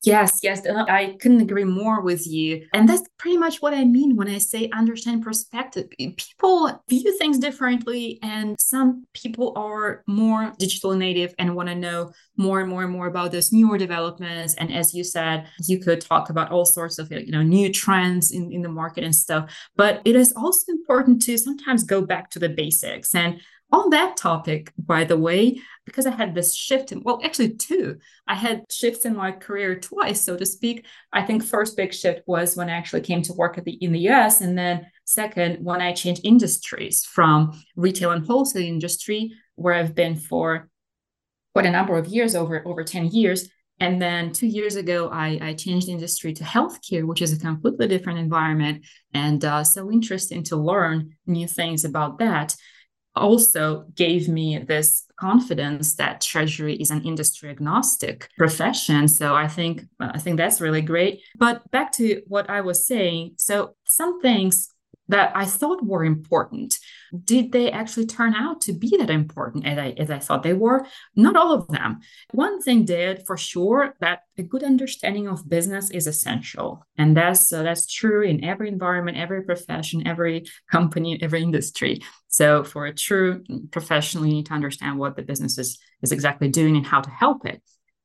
Yes, 0.06 0.42
yes, 0.44 0.62
I 0.68 1.18
couldn't 1.20 1.42
agree 1.42 1.64
more 1.64 2.02
with 2.02 2.28
you. 2.28 2.68
And 2.74 2.88
that's 2.88 3.08
pretty 3.18 3.38
much 3.38 3.62
what 3.62 3.74
I 3.74 3.86
mean 3.86 4.16
when 4.16 4.28
I 4.28 4.38
say 4.38 4.70
understand 4.70 5.24
perspective. 5.24 5.90
People 5.98 6.80
view 6.88 7.18
things 7.18 7.40
differently, 7.40 8.20
and 8.22 8.56
some 8.60 9.08
people 9.14 9.54
are 9.56 10.04
more 10.06 10.54
digital 10.60 10.94
native 10.94 11.34
and 11.40 11.56
want 11.56 11.70
to 11.70 11.76
know 11.76 12.12
more 12.38 12.60
and 12.60 12.70
more 12.70 12.84
and 12.84 12.92
more 12.92 13.08
about 13.08 13.32
those 13.32 13.52
newer 13.52 13.80
developments. 13.80 14.54
And 14.56 14.72
as 14.72 14.94
you 14.94 15.04
said, 15.04 15.48
you 15.66 15.80
could 15.80 16.02
talk 16.02 16.30
about 16.30 16.52
all 16.52 16.66
sorts 16.66 17.00
of 17.00 17.12
you 17.12 17.32
know 17.32 17.42
new 17.42 17.74
trends 17.74 18.32
in, 18.32 18.52
in 18.52 18.62
the 18.62 18.70
market 18.70 19.04
and 19.04 19.16
stuff. 19.16 19.52
But 19.76 20.02
it 20.06 20.16
is 20.16 20.32
also 20.38 20.72
important 20.72 21.24
to 21.24 21.38
sometimes 21.38 21.84
go 21.84 22.02
back 22.02 22.30
to 22.32 22.40
the 22.40 22.50
basics. 22.50 23.16
And 23.16 23.42
on 23.72 23.90
that 23.90 24.16
topic, 24.16 24.72
by 24.78 25.04
the 25.04 25.18
way, 25.18 25.62
because 25.86 26.06
I 26.06 26.12
had 26.12 26.34
this 26.34 26.56
shift 26.56 26.92
in, 26.92 27.02
well, 27.02 27.20
actually, 27.24 27.56
two, 27.56 27.98
I 28.28 28.36
had 28.36 28.64
shifts 28.72 29.06
in 29.06 29.16
my 29.16 29.32
career 29.32 29.80
twice, 29.80 30.22
so 30.22 30.38
to 30.38 30.46
speak. 30.46 30.86
I 31.12 31.24
think 31.24 31.44
first 31.44 31.76
big 31.76 31.94
shift 31.94 32.22
was 32.28 32.56
when 32.56 32.70
I 32.70 32.74
actually 32.74 33.02
came 33.02 33.22
to 33.24 33.34
work 33.34 33.58
at 33.58 33.66
the, 33.66 33.74
in 33.74 33.92
the 33.92 34.08
US. 34.10 34.42
And 34.42 34.58
then 34.58 34.86
second, 35.06 35.64
when 35.64 35.82
I 35.82 35.94
changed 35.94 36.22
industries 36.24 37.04
from 37.06 37.60
retail 37.76 38.12
and 38.12 38.26
wholesale 38.26 38.64
industry, 38.64 39.34
where 39.56 39.74
I've 39.74 39.96
been 39.96 40.16
for 40.16 40.70
quite 41.54 41.66
a 41.66 41.72
number 41.72 41.98
of 41.98 42.08
years, 42.08 42.36
over, 42.36 42.68
over 42.68 42.84
10 42.84 43.08
years. 43.08 43.50
And 43.80 44.02
then 44.02 44.32
two 44.32 44.48
years 44.48 44.76
ago, 44.78 45.10
I, 45.12 45.40
I 45.42 45.54
changed 45.54 45.90
industry 45.90 46.34
to 46.34 46.44
healthcare, 46.44 47.04
which 47.04 47.22
is 47.22 47.34
a 47.34 47.40
completely 47.40 47.88
different 47.88 48.20
environment. 48.20 48.86
And 49.14 49.44
uh, 49.44 49.64
so 49.64 49.92
interesting 49.92 50.44
to 50.44 50.56
learn 50.56 51.16
new 51.26 51.48
things 51.48 51.84
about 51.84 52.20
that 52.20 52.56
also 53.16 53.86
gave 53.96 54.28
me 54.28 54.58
this 54.58 55.06
confidence 55.20 55.96
that 55.96 56.22
treasury 56.22 56.76
is 56.76 56.92
an 56.92 57.04
industry 57.04 57.50
agnostic 57.50 58.30
profession 58.38 59.08
so 59.08 59.34
i 59.34 59.48
think 59.48 59.84
i 60.00 60.20
think 60.20 60.38
that's 60.38 60.60
really 60.60 60.82
great 60.82 61.22
but 61.38 61.70
back 61.72 61.92
to 61.92 62.22
what 62.28 62.50
i 62.50 62.60
was 62.62 62.86
saying 62.86 63.32
so 63.38 63.76
some 63.86 64.22
things 64.22 64.76
that 65.08 65.32
I 65.36 65.46
thought 65.46 65.86
were 65.86 66.04
important. 66.04 66.80
Did 67.24 67.52
they 67.52 67.72
actually 67.72 68.06
turn 68.06 68.34
out 68.34 68.62
to 68.62 68.74
be 68.74 68.96
that 68.98 69.10
important 69.10 69.66
as 69.66 69.78
I, 69.78 69.90
as 69.98 70.10
I 70.10 70.20
thought 70.20 70.44
they 70.44 70.54
were? 70.54 70.86
Not 71.16 71.36
all 71.36 71.54
of 71.54 71.68
them. 71.68 72.00
One 72.32 72.62
thing 72.62 72.86
did 72.86 73.26
for 73.26 73.38
sure 73.38 73.96
that 74.02 74.20
a 74.38 74.44
good 74.44 74.64
understanding 74.64 75.28
of 75.28 75.48
business 75.48 75.90
is 75.92 76.08
essential. 76.08 76.86
And 76.98 77.16
that's, 77.16 77.52
uh, 77.54 77.64
that's 77.64 77.92
true 77.92 78.24
in 78.24 78.44
every 78.44 78.70
environment, 78.70 79.18
every 79.18 79.44
profession, 79.44 80.08
every 80.08 80.46
company, 80.72 81.20
every 81.22 81.42
industry. 81.42 82.02
So 82.28 82.64
for 82.64 82.86
a 82.86 82.94
true 82.94 83.44
professional, 83.72 84.26
you 84.26 84.34
need 84.34 84.48
to 84.48 84.54
understand 84.54 85.00
what 85.00 85.16
the 85.16 85.22
business 85.22 85.58
is, 85.58 85.80
is 86.02 86.12
exactly 86.12 86.50
doing 86.50 86.76
and 86.76 86.86
how 86.86 87.02
to 87.02 87.10
help 87.10 87.46
it. 87.46 87.62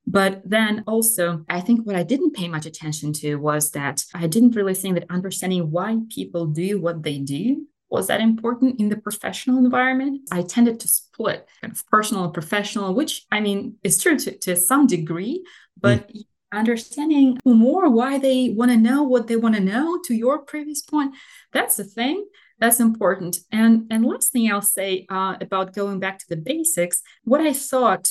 But 0.07 0.43
then 0.45 0.83
also, 0.87 1.45
I 1.49 1.61
think 1.61 1.87
what 1.87 1.97
I 1.97 2.03
didn't 2.03 2.35
pay 2.35 2.49
much 2.49 2.67
attention 2.67 3.13
to 3.15 3.37
was 3.37 3.71
that 3.73 4.05
I 4.15 4.27
didn't 4.27 4.57
really 4.57 4.75
think 4.75 4.95
that 4.95 5.11
understanding 5.11 5.71
why 5.71 5.99
people 6.09 6.47
do 6.47 6.81
what 6.81 7.03
they 7.03 7.19
do 7.19 7.67
was 7.91 8.07
that 8.07 8.21
important 8.21 8.81
in 8.81 8.89
the 8.89 8.97
professional 8.97 9.59
environment. 9.59 10.29
I 10.31 10.43
tended 10.43 10.81
to 10.81 10.89
split 10.89 11.49
kind 11.61 11.73
of 11.73 11.87
personal 11.89 12.25
and 12.25 12.35
professional, 12.35 12.95
which 12.95 13.27
I 13.31 13.41
mean 13.41 13.77
is 13.83 14.01
true 14.01 14.19
to, 14.19 14.39
to 14.39 14.57
some 14.57 14.87
degree, 14.87 15.45
but 15.81 16.09
mm. 16.09 16.23
understanding 16.53 17.39
more 17.45 17.91
why 17.91 18.19
they 18.19 18.51
want 18.51 18.71
to 18.71 18.77
know 18.77 19.03
what 19.03 19.27
they 19.27 19.37
want 19.37 19.57
to 19.57 19.61
know 19.61 20.01
to 20.05 20.15
your 20.15 20.39
previous 20.39 20.83
point, 20.83 21.15
that's 21.53 21.77
the 21.77 21.85
thing. 21.85 22.27
That's 22.61 22.79
important. 22.79 23.39
And 23.51 23.87
and 23.91 24.05
last 24.05 24.33
thing 24.33 24.53
I'll 24.53 24.63
say 24.63 25.07
uh, 25.09 25.37
about 25.41 25.75
going 25.75 25.99
back 25.99 26.19
to 26.19 26.29
the 26.29 26.37
basics, 26.37 27.03
what 27.25 27.41
I 27.41 27.55
thought 27.55 28.11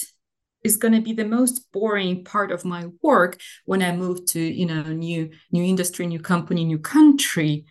is 0.64 0.76
going 0.76 0.94
to 0.94 1.02
be 1.02 1.14
the 1.14 1.26
most 1.26 1.72
boring 1.72 2.24
part 2.24 2.52
of 2.52 2.66
my 2.66 2.88
work 3.02 3.40
when 3.66 3.82
I 3.82 3.96
moved 3.96 4.28
to 4.30 4.42
you 4.42 4.66
know 4.66 4.82
new 4.84 5.30
new 5.52 5.64
industry, 5.64 6.08
new 6.08 6.20
company, 6.20 6.66
new 6.66 6.80
country. 6.80 7.66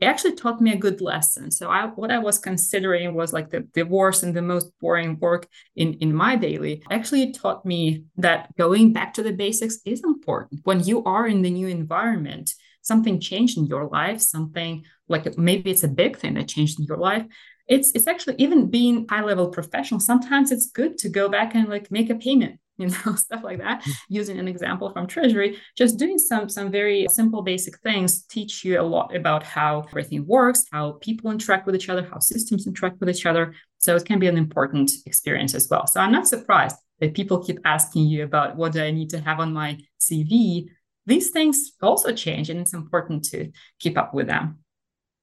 It 0.00 0.06
actually 0.06 0.36
taught 0.36 0.60
me 0.60 0.72
a 0.72 0.78
good 0.78 1.00
lesson. 1.00 1.50
So 1.50 1.70
I, 1.70 1.86
what 1.86 2.10
I 2.10 2.18
was 2.18 2.38
considering 2.38 3.14
was 3.14 3.32
like 3.32 3.50
the, 3.50 3.66
the 3.74 3.82
worst 3.82 4.22
and 4.22 4.34
the 4.34 4.42
most 4.42 4.70
boring 4.80 5.18
work 5.18 5.48
in, 5.74 5.94
in 5.94 6.14
my 6.14 6.36
daily. 6.36 6.82
Actually 6.90 7.32
taught 7.32 7.64
me 7.66 8.04
that 8.16 8.54
going 8.56 8.92
back 8.92 9.14
to 9.14 9.22
the 9.22 9.32
basics 9.32 9.78
is 9.84 10.04
important. 10.04 10.60
When 10.64 10.84
you 10.84 11.02
are 11.04 11.26
in 11.26 11.42
the 11.42 11.50
new 11.50 11.66
environment, 11.66 12.54
something 12.82 13.18
changed 13.20 13.58
in 13.58 13.66
your 13.66 13.88
life, 13.88 14.20
something 14.20 14.84
like 15.08 15.36
maybe 15.36 15.70
it's 15.70 15.84
a 15.84 15.88
big 15.88 16.16
thing 16.16 16.34
that 16.34 16.48
changed 16.48 16.78
in 16.78 16.86
your 16.86 16.98
life 16.98 17.26
it's 17.68 17.92
it's 17.94 18.06
actually 18.06 18.34
even 18.38 18.70
being 18.70 19.06
high 19.08 19.22
level 19.22 19.48
professional 19.48 20.00
sometimes 20.00 20.50
it's 20.50 20.70
good 20.70 20.96
to 20.98 21.08
go 21.08 21.28
back 21.28 21.54
and 21.54 21.68
like 21.68 21.90
make 21.90 22.10
a 22.10 22.14
payment 22.14 22.58
you 22.82 22.88
know 22.88 23.14
stuff 23.16 23.42
like 23.42 23.58
that 23.58 23.82
mm. 23.82 23.92
using 24.08 24.38
an 24.38 24.48
example 24.48 24.90
from 24.92 25.06
treasury 25.06 25.58
just 25.76 25.98
doing 25.98 26.18
some 26.18 26.48
some 26.48 26.70
very 26.70 27.06
simple 27.10 27.42
basic 27.42 27.78
things 27.80 28.24
teach 28.26 28.64
you 28.64 28.80
a 28.80 28.82
lot 28.82 29.14
about 29.14 29.42
how 29.42 29.80
everything 29.90 30.26
works 30.26 30.64
how 30.72 30.92
people 31.00 31.30
interact 31.30 31.66
with 31.66 31.74
each 31.74 31.88
other 31.88 32.08
how 32.10 32.18
systems 32.18 32.66
interact 32.66 33.00
with 33.00 33.10
each 33.10 33.26
other. 33.26 33.54
So 33.80 33.94
it 33.94 34.04
can 34.04 34.18
be 34.18 34.26
an 34.26 34.36
important 34.36 34.90
experience 35.06 35.54
as 35.54 35.68
well. 35.70 35.86
So 35.86 36.00
i'm 36.00 36.12
not 36.12 36.26
surprised 36.26 36.76
that 37.00 37.14
people 37.14 37.44
keep 37.44 37.58
asking 37.64 38.06
you 38.06 38.24
about 38.24 38.56
what 38.56 38.72
do 38.72 38.82
i 38.82 38.90
need 38.90 39.10
to 39.10 39.20
have 39.20 39.38
on 39.38 39.52
my 39.52 39.78
cv 40.00 40.68
these 41.08 41.30
things 41.30 41.72
also 41.80 42.12
change 42.12 42.50
and 42.50 42.60
it's 42.60 42.74
important 42.74 43.24
to 43.24 43.50
keep 43.80 43.96
up 43.96 44.12
with 44.12 44.26
them. 44.26 44.58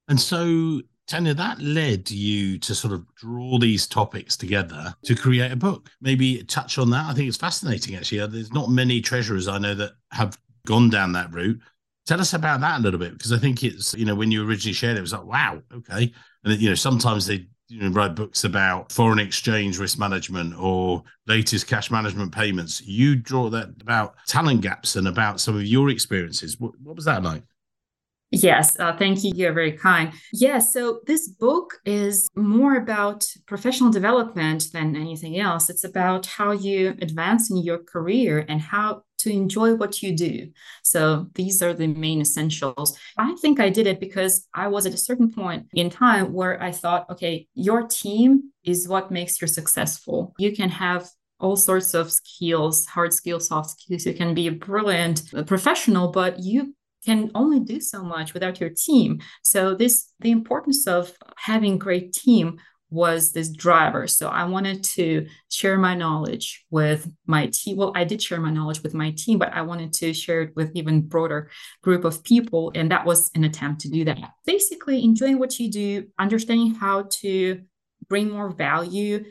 And 0.08 0.20
so 0.20 0.82
Tanya, 1.06 1.34
that 1.34 1.60
led 1.60 2.10
you 2.10 2.58
to 2.58 2.74
sort 2.74 2.92
of 2.92 3.06
draw 3.14 3.58
these 3.58 3.86
topics 3.86 4.36
together 4.36 4.94
to 5.04 5.14
create 5.14 5.52
a 5.52 5.56
book. 5.56 5.88
Maybe 6.00 6.42
touch 6.44 6.78
on 6.78 6.90
that. 6.90 7.06
I 7.06 7.14
think 7.14 7.28
it's 7.28 7.36
fascinating, 7.36 7.94
actually. 7.94 8.20
Uh, 8.20 8.26
there's 8.26 8.52
not 8.52 8.70
many 8.70 9.00
treasurers 9.00 9.46
I 9.46 9.58
know 9.58 9.74
that 9.74 9.92
have 10.10 10.36
gone 10.66 10.90
down 10.90 11.12
that 11.12 11.32
route. 11.32 11.60
Tell 12.06 12.20
us 12.20 12.34
about 12.34 12.60
that 12.60 12.80
a 12.80 12.82
little 12.82 13.00
bit, 13.00 13.12
because 13.12 13.32
I 13.32 13.38
think 13.38 13.62
it's, 13.62 13.94
you 13.94 14.04
know, 14.04 14.14
when 14.14 14.32
you 14.32 14.46
originally 14.46 14.72
shared 14.72 14.96
it, 14.96 14.98
it 14.98 15.02
was 15.02 15.12
like, 15.12 15.24
wow, 15.24 15.62
okay. 15.74 16.12
And, 16.44 16.60
you 16.60 16.68
know, 16.68 16.74
sometimes 16.74 17.26
they 17.26 17.46
you 17.68 17.80
know, 17.80 17.88
write 17.88 18.14
books 18.14 18.44
about 18.44 18.92
foreign 18.92 19.18
exchange 19.18 19.78
risk 19.78 19.98
management 19.98 20.54
or 20.56 21.02
latest 21.26 21.66
cash 21.66 21.90
management 21.90 22.32
payments. 22.32 22.80
You 22.82 23.16
draw 23.16 23.48
that 23.50 23.70
about 23.80 24.14
talent 24.26 24.60
gaps 24.60 24.94
and 24.96 25.08
about 25.08 25.40
some 25.40 25.56
of 25.56 25.64
your 25.64 25.90
experiences. 25.90 26.60
What, 26.60 26.78
what 26.80 26.94
was 26.94 27.04
that 27.06 27.24
like? 27.24 27.42
Yes, 28.32 28.78
uh, 28.80 28.96
thank 28.96 29.22
you. 29.22 29.32
You're 29.34 29.52
very 29.52 29.72
kind. 29.72 30.12
Yes, 30.32 30.72
so 30.72 31.00
this 31.06 31.28
book 31.28 31.74
is 31.84 32.28
more 32.34 32.76
about 32.76 33.26
professional 33.46 33.90
development 33.90 34.66
than 34.72 34.96
anything 34.96 35.38
else. 35.38 35.70
It's 35.70 35.84
about 35.84 36.26
how 36.26 36.50
you 36.50 36.96
advance 37.00 37.50
in 37.50 37.58
your 37.58 37.78
career 37.78 38.44
and 38.48 38.60
how 38.60 39.02
to 39.18 39.30
enjoy 39.30 39.74
what 39.76 40.02
you 40.02 40.14
do. 40.14 40.50
So 40.82 41.28
these 41.34 41.62
are 41.62 41.72
the 41.72 41.86
main 41.86 42.20
essentials. 42.20 42.98
I 43.16 43.34
think 43.40 43.60
I 43.60 43.70
did 43.70 43.86
it 43.86 44.00
because 44.00 44.46
I 44.52 44.68
was 44.68 44.86
at 44.86 44.94
a 44.94 44.98
certain 44.98 45.32
point 45.32 45.66
in 45.74 45.88
time 45.88 46.32
where 46.32 46.62
I 46.62 46.72
thought, 46.72 47.08
okay, 47.10 47.46
your 47.54 47.86
team 47.86 48.52
is 48.64 48.88
what 48.88 49.10
makes 49.10 49.40
you 49.40 49.48
successful. 49.48 50.34
You 50.38 50.54
can 50.54 50.68
have 50.68 51.08
all 51.38 51.56
sorts 51.56 51.94
of 51.94 52.10
skills, 52.12 52.86
hard 52.86 53.12
skills, 53.12 53.48
soft 53.48 53.70
skills. 53.70 54.06
You 54.06 54.14
can 54.14 54.34
be 54.34 54.46
a 54.48 54.52
brilliant 54.52 55.22
professional, 55.46 56.08
but 56.08 56.38
you 56.40 56.74
can 57.06 57.30
only 57.34 57.60
do 57.60 57.80
so 57.80 58.02
much 58.02 58.34
without 58.34 58.60
your 58.60 58.70
team. 58.70 59.20
So 59.42 59.74
this 59.74 60.12
the 60.20 60.32
importance 60.32 60.86
of 60.86 61.12
having 61.36 61.78
great 61.78 62.12
team 62.12 62.58
was 62.90 63.32
this 63.32 63.48
driver. 63.48 64.06
So 64.06 64.28
I 64.28 64.44
wanted 64.44 64.84
to 64.96 65.26
share 65.50 65.76
my 65.76 65.94
knowledge 65.94 66.64
with 66.70 67.10
my 67.26 67.50
team. 67.52 67.76
Well, 67.76 67.92
I 67.96 68.04
did 68.04 68.22
share 68.22 68.40
my 68.40 68.50
knowledge 68.50 68.82
with 68.82 68.94
my 68.94 69.10
team, 69.16 69.38
but 69.38 69.52
I 69.52 69.62
wanted 69.62 69.92
to 69.94 70.12
share 70.12 70.42
it 70.42 70.52
with 70.54 70.70
even 70.74 71.02
broader 71.02 71.50
group 71.82 72.04
of 72.04 72.22
people. 72.22 72.70
And 72.74 72.90
that 72.92 73.04
was 73.04 73.30
an 73.34 73.44
attempt 73.44 73.80
to 73.82 73.90
do 73.90 74.04
that. 74.04 74.30
Basically, 74.44 75.02
enjoying 75.02 75.38
what 75.38 75.58
you 75.58 75.70
do, 75.70 76.06
understanding 76.18 76.74
how 76.74 77.08
to 77.22 77.62
bring 78.08 78.30
more 78.30 78.50
value, 78.50 79.24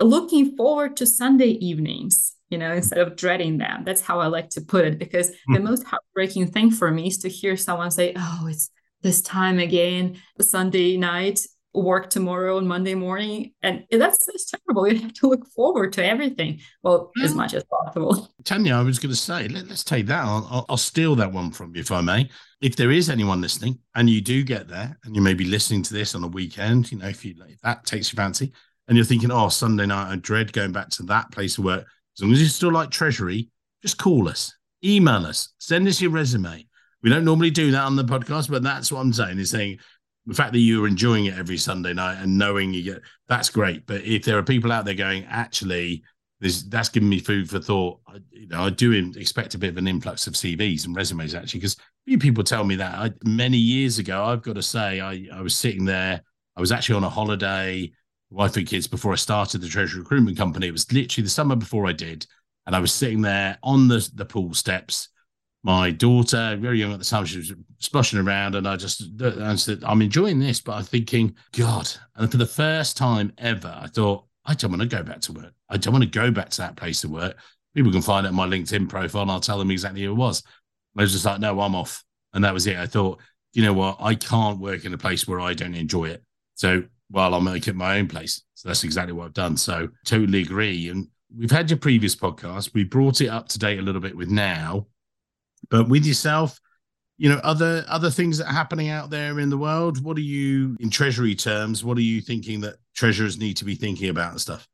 looking 0.00 0.56
forward 0.56 0.96
to 0.96 1.06
Sunday 1.06 1.50
evenings 1.50 2.37
you 2.50 2.58
know, 2.58 2.72
instead 2.72 2.98
of 2.98 3.16
dreading 3.16 3.58
them. 3.58 3.84
That's 3.84 4.00
how 4.00 4.20
I 4.20 4.26
like 4.26 4.50
to 4.50 4.60
put 4.60 4.84
it 4.84 4.98
because 4.98 5.30
mm-hmm. 5.30 5.54
the 5.54 5.60
most 5.60 5.84
heartbreaking 5.84 6.48
thing 6.48 6.70
for 6.70 6.90
me 6.90 7.08
is 7.08 7.18
to 7.18 7.28
hear 7.28 7.56
someone 7.56 7.90
say, 7.90 8.14
Oh, 8.16 8.46
it's 8.48 8.70
this 9.02 9.22
time 9.22 9.58
again, 9.58 10.20
Sunday 10.40 10.96
night, 10.96 11.40
work 11.74 12.10
tomorrow 12.10 12.58
and 12.58 12.66
Monday 12.66 12.94
morning. 12.94 13.52
And 13.62 13.84
that's, 13.90 14.24
that's 14.26 14.50
terrible. 14.50 14.88
You 14.88 15.00
have 15.00 15.12
to 15.14 15.28
look 15.28 15.46
forward 15.46 15.92
to 15.94 16.04
everything, 16.04 16.60
well, 16.82 17.12
as 17.22 17.34
much 17.34 17.54
as 17.54 17.64
possible. 17.64 18.28
Tanya, 18.44 18.74
I 18.74 18.82
was 18.82 18.98
going 18.98 19.10
to 19.10 19.16
say, 19.16 19.48
let, 19.48 19.70
us 19.70 19.84
take 19.84 20.06
that. 20.06 20.24
I'll, 20.24 20.66
I'll, 20.68 20.76
steal 20.76 21.14
that 21.16 21.32
one 21.32 21.50
from 21.50 21.74
you, 21.74 21.80
if 21.80 21.92
I 21.92 22.00
may. 22.00 22.28
If 22.60 22.76
there 22.76 22.90
is 22.90 23.10
anyone 23.10 23.40
listening 23.40 23.78
and 23.94 24.08
you 24.10 24.20
do 24.20 24.42
get 24.42 24.68
there 24.68 24.98
and 25.04 25.14
you 25.14 25.22
may 25.22 25.34
be 25.34 25.44
listening 25.44 25.82
to 25.84 25.94
this 25.94 26.14
on 26.14 26.24
a 26.24 26.28
weekend, 26.28 26.90
you 26.90 26.98
know, 26.98 27.08
if, 27.08 27.24
you, 27.24 27.34
if 27.46 27.60
that 27.60 27.84
takes 27.84 28.12
your 28.12 28.16
fancy 28.16 28.52
and 28.88 28.96
you're 28.96 29.04
thinking, 29.04 29.30
oh, 29.30 29.48
Sunday 29.48 29.86
night, 29.86 30.12
I 30.12 30.16
dread 30.16 30.52
going 30.52 30.72
back 30.72 30.88
to 30.90 31.02
that 31.04 31.30
place 31.30 31.58
of 31.58 31.64
work. 31.64 31.86
As 32.18 32.22
long 32.22 32.32
as 32.32 32.42
you 32.42 32.48
still 32.48 32.72
like 32.72 32.90
Treasury, 32.90 33.48
just 33.80 33.96
call 33.96 34.28
us, 34.28 34.52
email 34.84 35.24
us, 35.24 35.54
send 35.58 35.86
us 35.86 36.00
your 36.00 36.10
resume. 36.10 36.66
We 37.00 37.10
don't 37.10 37.24
normally 37.24 37.50
do 37.50 37.70
that 37.70 37.84
on 37.84 37.94
the 37.94 38.02
podcast, 38.02 38.50
but 38.50 38.64
that's 38.64 38.90
what 38.90 39.00
I'm 39.00 39.12
saying 39.12 39.38
is 39.38 39.50
saying 39.50 39.78
the 40.26 40.34
fact 40.34 40.52
that 40.52 40.58
you're 40.58 40.88
enjoying 40.88 41.26
it 41.26 41.38
every 41.38 41.56
Sunday 41.56 41.94
night 41.94 42.20
and 42.20 42.36
knowing 42.36 42.74
you 42.74 42.82
get 42.82 43.02
that's 43.28 43.50
great. 43.50 43.86
But 43.86 44.02
if 44.02 44.24
there 44.24 44.36
are 44.36 44.42
people 44.42 44.72
out 44.72 44.84
there 44.84 44.94
going, 44.94 45.26
actually, 45.26 46.02
this 46.40 46.64
that's 46.64 46.88
giving 46.88 47.08
me 47.08 47.20
food 47.20 47.48
for 47.48 47.60
thought. 47.60 48.00
I, 48.08 48.18
you 48.32 48.48
know, 48.48 48.62
I 48.62 48.70
do 48.70 48.92
expect 49.16 49.54
a 49.54 49.58
bit 49.58 49.70
of 49.70 49.76
an 49.76 49.86
influx 49.86 50.26
of 50.26 50.34
CVs 50.34 50.86
and 50.86 50.96
resumes 50.96 51.36
actually, 51.36 51.60
because 51.60 51.76
few 52.04 52.18
people 52.18 52.42
tell 52.42 52.64
me 52.64 52.74
that. 52.76 52.94
I, 52.96 53.12
many 53.24 53.58
years 53.58 54.00
ago, 54.00 54.24
I've 54.24 54.42
got 54.42 54.56
to 54.56 54.62
say, 54.62 55.00
I, 55.00 55.28
I 55.32 55.40
was 55.40 55.54
sitting 55.54 55.84
there. 55.84 56.20
I 56.56 56.60
was 56.60 56.72
actually 56.72 56.96
on 56.96 57.04
a 57.04 57.08
holiday, 57.08 57.92
wife 58.30 58.56
and 58.56 58.66
kids, 58.66 58.86
before 58.86 59.12
I 59.12 59.16
started 59.16 59.60
the 59.60 59.68
Treasury 59.68 60.00
Recruitment 60.00 60.36
Company. 60.36 60.68
It 60.68 60.72
was 60.72 60.90
literally 60.92 61.24
the 61.24 61.30
summer 61.30 61.56
before 61.56 61.86
I 61.86 61.92
did, 61.92 62.26
and 62.66 62.76
I 62.76 62.80
was 62.80 62.92
sitting 62.92 63.22
there 63.22 63.58
on 63.62 63.88
the 63.88 64.08
the 64.14 64.24
pool 64.24 64.54
steps 64.54 65.08
my 65.62 65.90
daughter, 65.90 66.56
very 66.58 66.78
young 66.78 66.92
at 66.92 66.98
the 66.98 67.04
time, 67.04 67.24
she 67.24 67.38
was 67.38 67.52
splashing 67.78 68.18
around, 68.18 68.54
and 68.54 68.66
I 68.66 68.76
just 68.76 69.02
I 69.20 69.54
said, 69.56 69.82
I'm 69.84 70.02
enjoying 70.02 70.38
this, 70.38 70.60
but 70.60 70.72
I'm 70.72 70.84
thinking, 70.84 71.34
God. 71.52 71.90
And 72.16 72.30
for 72.30 72.36
the 72.36 72.46
first 72.46 72.96
time 72.96 73.32
ever, 73.38 73.76
I 73.78 73.88
thought, 73.88 74.24
I 74.44 74.54
don't 74.54 74.70
want 74.70 74.82
to 74.82 74.88
go 74.88 75.02
back 75.02 75.20
to 75.22 75.32
work. 75.32 75.52
I 75.68 75.76
don't 75.76 75.92
want 75.92 76.04
to 76.04 76.10
go 76.10 76.30
back 76.30 76.50
to 76.50 76.58
that 76.58 76.76
place 76.76 77.00
to 77.02 77.08
work. 77.08 77.36
People 77.74 77.92
can 77.92 78.02
find 78.02 78.24
it 78.24 78.30
on 78.30 78.34
my 78.34 78.46
LinkedIn 78.46 78.88
profile, 78.88 79.22
and 79.22 79.30
I'll 79.30 79.40
tell 79.40 79.58
them 79.58 79.70
exactly 79.70 80.02
who 80.02 80.12
it 80.12 80.14
was. 80.14 80.42
I 80.96 81.02
was 81.02 81.12
just 81.12 81.24
like, 81.24 81.40
no, 81.40 81.60
I'm 81.60 81.74
off. 81.74 82.02
And 82.32 82.44
that 82.44 82.54
was 82.54 82.66
it. 82.66 82.76
I 82.76 82.86
thought, 82.86 83.20
you 83.52 83.62
know 83.62 83.72
what? 83.72 83.98
I 84.00 84.14
can't 84.14 84.60
work 84.60 84.84
in 84.84 84.94
a 84.94 84.98
place 84.98 85.26
where 85.26 85.40
I 85.40 85.54
don't 85.54 85.74
enjoy 85.74 86.06
it. 86.06 86.22
So, 86.54 86.84
well, 87.10 87.34
I'll 87.34 87.40
make 87.40 87.68
it 87.68 87.74
my 87.74 87.98
own 87.98 88.08
place. 88.08 88.42
So 88.54 88.68
that's 88.68 88.84
exactly 88.84 89.12
what 89.12 89.26
I've 89.26 89.34
done. 89.34 89.56
So, 89.56 89.88
totally 90.04 90.42
agree. 90.42 90.88
And 90.88 91.08
we've 91.36 91.50
had 91.50 91.70
your 91.70 91.78
previous 91.78 92.14
podcast. 92.16 92.74
We 92.74 92.84
brought 92.84 93.20
it 93.20 93.28
up 93.28 93.48
to 93.48 93.58
date 93.58 93.78
a 93.78 93.82
little 93.82 94.00
bit 94.00 94.16
with 94.16 94.28
now 94.28 94.86
but 95.70 95.88
with 95.88 96.06
yourself, 96.06 96.60
you 97.16 97.28
know, 97.28 97.40
other 97.42 97.84
other 97.88 98.10
things 98.10 98.38
that 98.38 98.48
are 98.48 98.54
happening 98.54 98.88
out 98.88 99.10
there 99.10 99.40
in 99.40 99.50
the 99.50 99.58
world, 99.58 100.02
what 100.02 100.16
are 100.16 100.20
you 100.20 100.76
in 100.80 100.90
treasury 100.90 101.34
terms, 101.34 101.84
what 101.84 101.98
are 101.98 102.02
you 102.02 102.20
thinking 102.20 102.60
that 102.60 102.76
treasurers 102.94 103.38
need 103.38 103.56
to 103.56 103.64
be 103.64 103.74
thinking 103.74 104.08
about 104.08 104.32
and 104.32 104.40
stuff? 104.40 104.66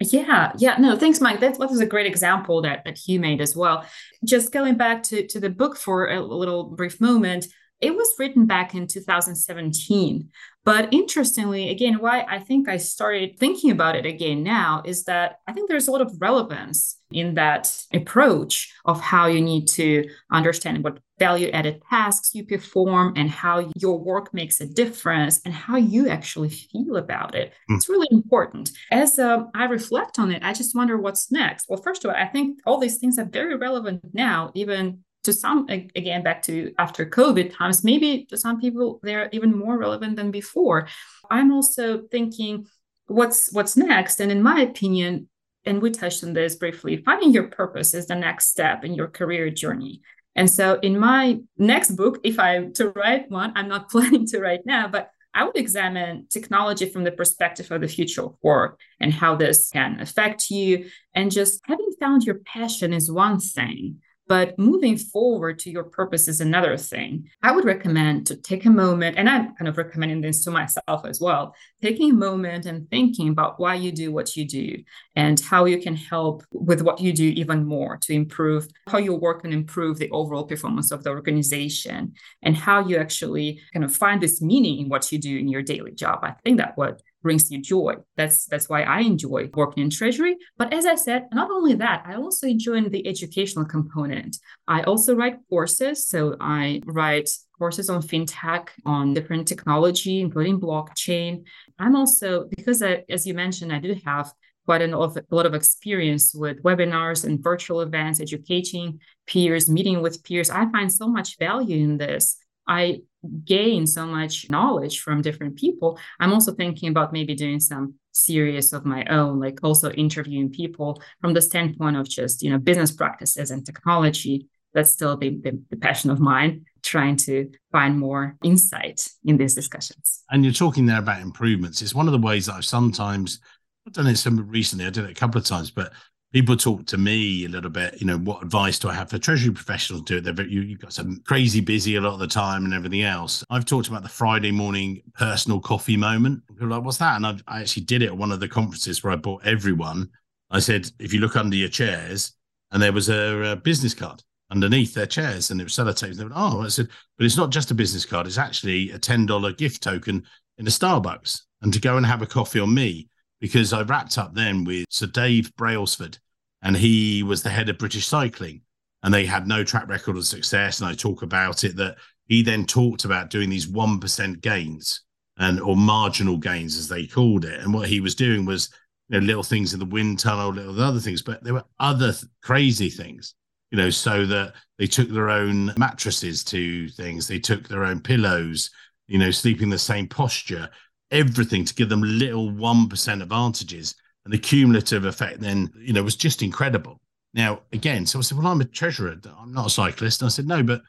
Yeah, 0.00 0.52
yeah, 0.56 0.76
no, 0.78 0.96
thanks, 0.96 1.20
Mike. 1.20 1.40
That, 1.40 1.58
that 1.58 1.70
was 1.70 1.80
a 1.80 1.86
great 1.86 2.06
example 2.06 2.62
that 2.62 2.84
that 2.84 3.06
you 3.06 3.20
made 3.20 3.40
as 3.40 3.54
well. 3.54 3.84
Just 4.24 4.50
going 4.50 4.76
back 4.76 5.02
to 5.04 5.26
to 5.28 5.38
the 5.38 5.50
book 5.50 5.76
for 5.76 6.08
a 6.10 6.20
little 6.20 6.64
brief 6.64 7.00
moment, 7.00 7.46
it 7.80 7.94
was 7.94 8.14
written 8.18 8.46
back 8.46 8.74
in 8.74 8.86
2017. 8.86 10.28
But 10.64 10.92
interestingly, 10.92 11.70
again, 11.70 12.00
why 12.00 12.24
I 12.28 12.38
think 12.38 12.68
I 12.68 12.76
started 12.76 13.38
thinking 13.38 13.70
about 13.70 13.96
it 13.96 14.04
again 14.04 14.42
now 14.42 14.82
is 14.84 15.04
that 15.04 15.40
I 15.46 15.52
think 15.52 15.68
there's 15.68 15.88
a 15.88 15.92
lot 15.92 16.02
of 16.02 16.14
relevance 16.20 16.98
in 17.10 17.34
that 17.34 17.76
approach 17.92 18.72
of 18.84 19.00
how 19.00 19.26
you 19.26 19.40
need 19.40 19.66
to 19.68 20.08
understand 20.30 20.84
what 20.84 21.00
value 21.18 21.48
added 21.48 21.82
tasks 21.90 22.34
you 22.34 22.44
perform 22.44 23.14
and 23.16 23.30
how 23.30 23.70
your 23.76 23.98
work 23.98 24.32
makes 24.32 24.60
a 24.60 24.66
difference 24.66 25.40
and 25.44 25.52
how 25.52 25.76
you 25.76 26.08
actually 26.08 26.50
feel 26.50 26.96
about 26.96 27.34
it. 27.34 27.52
Mm. 27.70 27.76
It's 27.76 27.88
really 27.88 28.08
important. 28.10 28.70
As 28.90 29.18
uh, 29.18 29.44
I 29.54 29.64
reflect 29.64 30.18
on 30.18 30.30
it, 30.30 30.42
I 30.42 30.52
just 30.52 30.76
wonder 30.76 30.96
what's 30.98 31.32
next. 31.32 31.68
Well, 31.68 31.82
first 31.82 32.04
of 32.04 32.10
all, 32.10 32.16
I 32.16 32.26
think 32.26 32.58
all 32.66 32.78
these 32.78 32.98
things 32.98 33.18
are 33.18 33.24
very 33.24 33.56
relevant 33.56 34.02
now, 34.12 34.50
even 34.54 35.04
to 35.24 35.32
some 35.32 35.66
again 35.68 36.22
back 36.22 36.42
to 36.42 36.72
after 36.78 37.04
covid 37.04 37.54
times 37.54 37.84
maybe 37.84 38.24
to 38.26 38.36
some 38.36 38.60
people 38.60 39.00
they're 39.02 39.28
even 39.32 39.56
more 39.56 39.78
relevant 39.78 40.16
than 40.16 40.30
before. 40.30 40.88
I'm 41.30 41.52
also 41.52 42.02
thinking 42.10 42.66
what's 43.06 43.52
what's 43.52 43.76
next? 43.76 44.20
And 44.20 44.32
in 44.32 44.42
my 44.42 44.60
opinion 44.60 45.28
and 45.64 45.82
we 45.82 45.90
touched 45.90 46.24
on 46.24 46.32
this 46.32 46.56
briefly 46.56 46.96
finding 46.98 47.32
your 47.32 47.48
purpose 47.48 47.94
is 47.94 48.06
the 48.06 48.14
next 48.14 48.46
step 48.46 48.84
in 48.84 48.94
your 48.94 49.08
career 49.08 49.50
journey. 49.50 50.00
And 50.36 50.50
so 50.50 50.78
in 50.80 50.98
my 50.98 51.40
next 51.58 51.92
book 51.92 52.20
if 52.24 52.38
i 52.38 52.64
to 52.76 52.90
write 52.90 53.30
one 53.30 53.52
i'm 53.56 53.68
not 53.68 53.90
planning 53.92 54.26
to 54.28 54.40
write 54.40 54.64
now 54.64 54.88
but 54.88 55.10
I 55.32 55.44
would 55.44 55.56
examine 55.56 56.26
technology 56.28 56.88
from 56.88 57.04
the 57.04 57.12
perspective 57.12 57.70
of 57.70 57.80
the 57.80 57.88
future 57.88 58.22
of 58.22 58.36
work 58.42 58.80
and 58.98 59.12
how 59.12 59.36
this 59.36 59.70
can 59.70 60.00
affect 60.00 60.50
you. 60.50 60.86
And 61.14 61.30
just 61.30 61.60
having 61.64 61.90
found 62.00 62.24
your 62.24 62.40
passion 62.40 62.92
is 62.92 63.10
one 63.10 63.38
thing, 63.38 64.00
but 64.30 64.56
moving 64.56 64.96
forward 64.96 65.58
to 65.58 65.72
your 65.72 65.82
purpose 65.82 66.28
is 66.28 66.40
another 66.40 66.76
thing. 66.76 67.28
I 67.42 67.50
would 67.50 67.64
recommend 67.64 68.28
to 68.28 68.36
take 68.36 68.64
a 68.64 68.70
moment, 68.70 69.18
and 69.18 69.28
I'm 69.28 69.56
kind 69.56 69.66
of 69.66 69.76
recommending 69.76 70.20
this 70.20 70.44
to 70.44 70.52
myself 70.52 71.04
as 71.04 71.20
well, 71.20 71.52
taking 71.82 72.12
a 72.12 72.14
moment 72.14 72.64
and 72.64 72.88
thinking 72.90 73.30
about 73.30 73.58
why 73.58 73.74
you 73.74 73.90
do 73.90 74.12
what 74.12 74.36
you 74.36 74.46
do 74.46 74.84
and 75.16 75.40
how 75.40 75.64
you 75.64 75.78
can 75.78 75.96
help 75.96 76.44
with 76.52 76.80
what 76.80 77.00
you 77.00 77.12
do 77.12 77.24
even 77.24 77.64
more 77.64 77.96
to 77.96 78.12
improve 78.12 78.68
how 78.86 78.98
your 78.98 79.18
work 79.18 79.42
can 79.42 79.52
improve 79.52 79.98
the 79.98 80.10
overall 80.10 80.44
performance 80.44 80.92
of 80.92 81.02
the 81.02 81.10
organization 81.10 82.14
and 82.44 82.56
how 82.56 82.86
you 82.86 82.98
actually 82.98 83.60
kind 83.72 83.84
of 83.84 83.92
find 83.92 84.20
this 84.20 84.40
meaning 84.40 84.78
in 84.78 84.88
what 84.88 85.10
you 85.10 85.18
do 85.18 85.38
in 85.38 85.48
your 85.48 85.62
daily 85.62 85.90
job. 85.90 86.20
I 86.22 86.36
think 86.44 86.58
that 86.58 86.78
what 86.78 87.02
brings 87.22 87.50
you 87.50 87.60
joy. 87.60 87.96
That's 88.16 88.46
that's 88.46 88.68
why 88.68 88.82
I 88.82 89.00
enjoy 89.00 89.50
working 89.54 89.82
in 89.84 89.90
treasury. 89.90 90.36
But 90.56 90.72
as 90.72 90.86
I 90.86 90.94
said, 90.94 91.26
not 91.32 91.50
only 91.50 91.74
that, 91.74 92.04
I 92.06 92.14
also 92.14 92.46
enjoy 92.46 92.80
the 92.88 93.06
educational 93.06 93.64
component. 93.64 94.38
I 94.66 94.82
also 94.82 95.14
write 95.14 95.36
courses. 95.48 96.08
So 96.08 96.36
I 96.40 96.80
write 96.86 97.30
courses 97.58 97.90
on 97.90 98.02
fintech, 98.02 98.68
on 98.86 99.14
different 99.14 99.46
technology, 99.46 100.20
including 100.20 100.60
blockchain. 100.60 101.44
I'm 101.78 101.96
also 101.96 102.48
because 102.56 102.82
I, 102.82 103.04
as 103.08 103.26
you 103.26 103.34
mentioned, 103.34 103.72
I 103.72 103.78
do 103.78 103.94
have 104.04 104.32
quite 104.66 104.82
an, 104.82 104.94
a 104.94 104.98
lot 104.98 105.46
of 105.46 105.54
experience 105.54 106.34
with 106.34 106.62
webinars 106.62 107.24
and 107.24 107.42
virtual 107.42 107.80
events, 107.80 108.20
educating 108.20 109.00
peers, 109.26 109.68
meeting 109.68 110.00
with 110.02 110.22
peers. 110.22 110.50
I 110.50 110.70
find 110.70 110.92
so 110.92 111.08
much 111.08 111.38
value 111.38 111.82
in 111.82 111.98
this. 111.98 112.36
I 112.70 113.00
gain 113.44 113.86
so 113.86 114.06
much 114.06 114.48
knowledge 114.48 115.00
from 115.00 115.20
different 115.20 115.56
people. 115.56 115.98
I'm 116.20 116.32
also 116.32 116.54
thinking 116.54 116.88
about 116.88 117.12
maybe 117.12 117.34
doing 117.34 117.58
some 117.58 117.94
series 118.12 118.72
of 118.72 118.86
my 118.86 119.04
own, 119.06 119.40
like 119.40 119.58
also 119.64 119.90
interviewing 119.90 120.50
people 120.50 121.02
from 121.20 121.34
the 121.34 121.42
standpoint 121.42 121.96
of 121.96 122.08
just, 122.08 122.42
you 122.42 122.50
know, 122.50 122.58
business 122.58 122.92
practices 122.92 123.50
and 123.50 123.66
technology. 123.66 124.46
That's 124.72 124.92
still 124.92 125.16
the, 125.16 125.30
the, 125.30 125.60
the 125.70 125.76
passion 125.76 126.10
of 126.10 126.20
mine, 126.20 126.64
trying 126.82 127.16
to 127.16 127.50
find 127.72 127.98
more 127.98 128.36
insight 128.44 129.04
in 129.24 129.36
these 129.36 129.54
discussions. 129.54 130.22
And 130.30 130.44
you're 130.44 130.54
talking 130.54 130.86
there 130.86 131.00
about 131.00 131.20
improvements. 131.20 131.82
It's 131.82 131.94
one 131.94 132.06
of 132.06 132.12
the 132.12 132.18
ways 132.18 132.46
that 132.46 132.54
I've 132.54 132.64
sometimes 132.64 133.40
I've 133.84 133.94
done 133.94 134.06
it 134.06 134.16
some 134.16 134.48
recently. 134.48 134.86
I 134.86 134.90
did 134.90 135.06
it 135.06 135.10
a 135.10 135.14
couple 135.14 135.40
of 135.40 135.44
times, 135.44 135.72
but 135.72 135.92
people 136.32 136.56
talk 136.56 136.86
to 136.86 136.98
me 136.98 137.44
a 137.44 137.48
little 137.48 137.70
bit, 137.70 138.00
you 138.00 138.06
know, 138.06 138.18
what 138.18 138.42
advice 138.42 138.78
do 138.78 138.88
I 138.88 138.94
have 138.94 139.10
for 139.10 139.18
treasury 139.18 139.52
professionals 139.52 140.02
to 140.04 140.20
do 140.20 140.28
it? 140.28 140.36
They're, 140.36 140.46
you, 140.46 140.60
you've 140.62 140.80
got 140.80 140.92
some 140.92 141.20
crazy 141.26 141.60
busy 141.60 141.96
a 141.96 142.00
lot 142.00 142.14
of 142.14 142.20
the 142.20 142.26
time 142.26 142.64
and 142.64 142.74
everything 142.74 143.02
else. 143.02 143.44
I've 143.50 143.64
talked 143.64 143.88
about 143.88 144.02
the 144.02 144.08
Friday 144.08 144.52
morning 144.52 145.02
personal 145.14 145.60
coffee 145.60 145.96
moment. 145.96 146.46
People 146.48 146.66
are 146.66 146.70
like, 146.70 146.84
what's 146.84 146.98
that? 146.98 147.16
And 147.16 147.26
I've, 147.26 147.42
I 147.48 147.60
actually 147.60 147.84
did 147.84 148.02
it 148.02 148.06
at 148.06 148.16
one 148.16 148.32
of 148.32 148.40
the 148.40 148.48
conferences 148.48 149.02
where 149.02 149.12
I 149.12 149.16
bought 149.16 149.44
everyone. 149.44 150.08
I 150.50 150.60
said, 150.60 150.90
if 150.98 151.12
you 151.12 151.20
look 151.20 151.36
under 151.36 151.56
your 151.56 151.68
chairs, 151.68 152.32
and 152.72 152.82
there 152.82 152.92
was 152.92 153.08
a, 153.08 153.52
a 153.52 153.56
business 153.56 153.94
card 153.94 154.22
underneath 154.50 154.94
their 154.94 155.06
chairs 155.06 155.50
and 155.50 155.60
it 155.60 155.64
was 155.64 155.74
sellotapes. 155.74 156.16
They 156.16 156.24
went, 156.24 156.34
oh, 156.36 156.62
I 156.62 156.68
said, 156.68 156.88
but 157.16 157.24
it's 157.24 157.36
not 157.36 157.50
just 157.50 157.70
a 157.70 157.74
business 157.74 158.04
card. 158.04 158.26
It's 158.26 158.38
actually 158.38 158.90
a 158.90 158.98
$10 158.98 159.56
gift 159.56 159.82
token 159.82 160.24
in 160.58 160.66
a 160.66 160.70
Starbucks 160.70 161.42
and 161.62 161.72
to 161.72 161.80
go 161.80 161.96
and 161.96 162.06
have 162.06 162.22
a 162.22 162.26
coffee 162.26 162.60
on 162.60 162.72
me 162.74 163.08
because 163.40 163.72
I 163.72 163.82
wrapped 163.82 164.18
up 164.18 164.34
then 164.34 164.64
with 164.64 164.86
Sir 164.90 165.06
Dave 165.06 165.54
Brailsford, 165.56 166.18
and 166.62 166.76
he 166.76 167.22
was 167.22 167.42
the 167.42 167.50
head 167.50 167.68
of 167.68 167.78
British 167.78 168.06
Cycling, 168.06 168.62
and 169.02 169.12
they 169.12 169.24
had 169.26 169.46
no 169.46 169.64
track 169.64 169.88
record 169.88 170.16
of 170.16 170.26
success. 170.26 170.80
And 170.80 170.88
I 170.88 170.94
talk 170.94 171.22
about 171.22 171.64
it 171.64 171.76
that 171.76 171.96
he 172.26 172.42
then 172.42 172.66
talked 172.66 173.04
about 173.04 173.30
doing 173.30 173.50
these 173.50 173.66
one 173.66 173.98
percent 173.98 174.40
gains 174.40 175.02
and 175.38 175.60
or 175.60 175.74
marginal 175.76 176.36
gains 176.36 176.76
as 176.76 176.88
they 176.88 177.06
called 177.06 177.44
it. 177.44 177.60
And 177.60 177.72
what 177.72 177.88
he 177.88 178.00
was 178.00 178.14
doing 178.14 178.44
was 178.44 178.68
you 179.08 179.18
know, 179.18 179.26
little 179.26 179.42
things 179.42 179.72
in 179.72 179.80
the 179.80 179.86
wind 179.86 180.18
tunnel, 180.18 180.52
little 180.52 180.80
other 180.80 181.00
things, 181.00 181.22
but 181.22 181.42
there 181.42 181.54
were 181.54 181.64
other 181.80 182.12
th- 182.12 182.24
crazy 182.42 182.90
things, 182.90 183.34
you 183.70 183.78
know, 183.78 183.90
so 183.90 184.26
that 184.26 184.52
they 184.78 184.86
took 184.86 185.08
their 185.08 185.30
own 185.30 185.72
mattresses 185.76 186.44
to 186.44 186.88
things, 186.90 187.26
they 187.26 187.38
took 187.38 187.66
their 187.66 187.84
own 187.84 188.00
pillows, 188.00 188.70
you 189.08 189.18
know, 189.18 189.30
sleeping 189.30 189.70
the 189.70 189.78
same 189.78 190.06
posture, 190.06 190.68
everything 191.10 191.64
to 191.64 191.74
give 191.74 191.88
them 191.88 192.02
little 192.02 192.50
1% 192.50 193.22
advantages. 193.22 193.94
And 194.24 194.34
the 194.34 194.38
cumulative 194.38 195.04
effect 195.04 195.40
then, 195.40 195.70
you 195.78 195.92
know, 195.92 196.02
was 196.02 196.16
just 196.16 196.42
incredible. 196.42 197.00
Now, 197.32 197.60
again, 197.72 198.06
so 198.06 198.18
I 198.18 198.22
said, 198.22 198.38
well, 198.38 198.48
I'm 198.48 198.60
a 198.60 198.64
treasurer. 198.64 199.16
I'm 199.38 199.52
not 199.52 199.66
a 199.66 199.70
cyclist. 199.70 200.20
And 200.20 200.26
I 200.26 200.30
said, 200.30 200.46
no, 200.46 200.62
but 200.62 200.82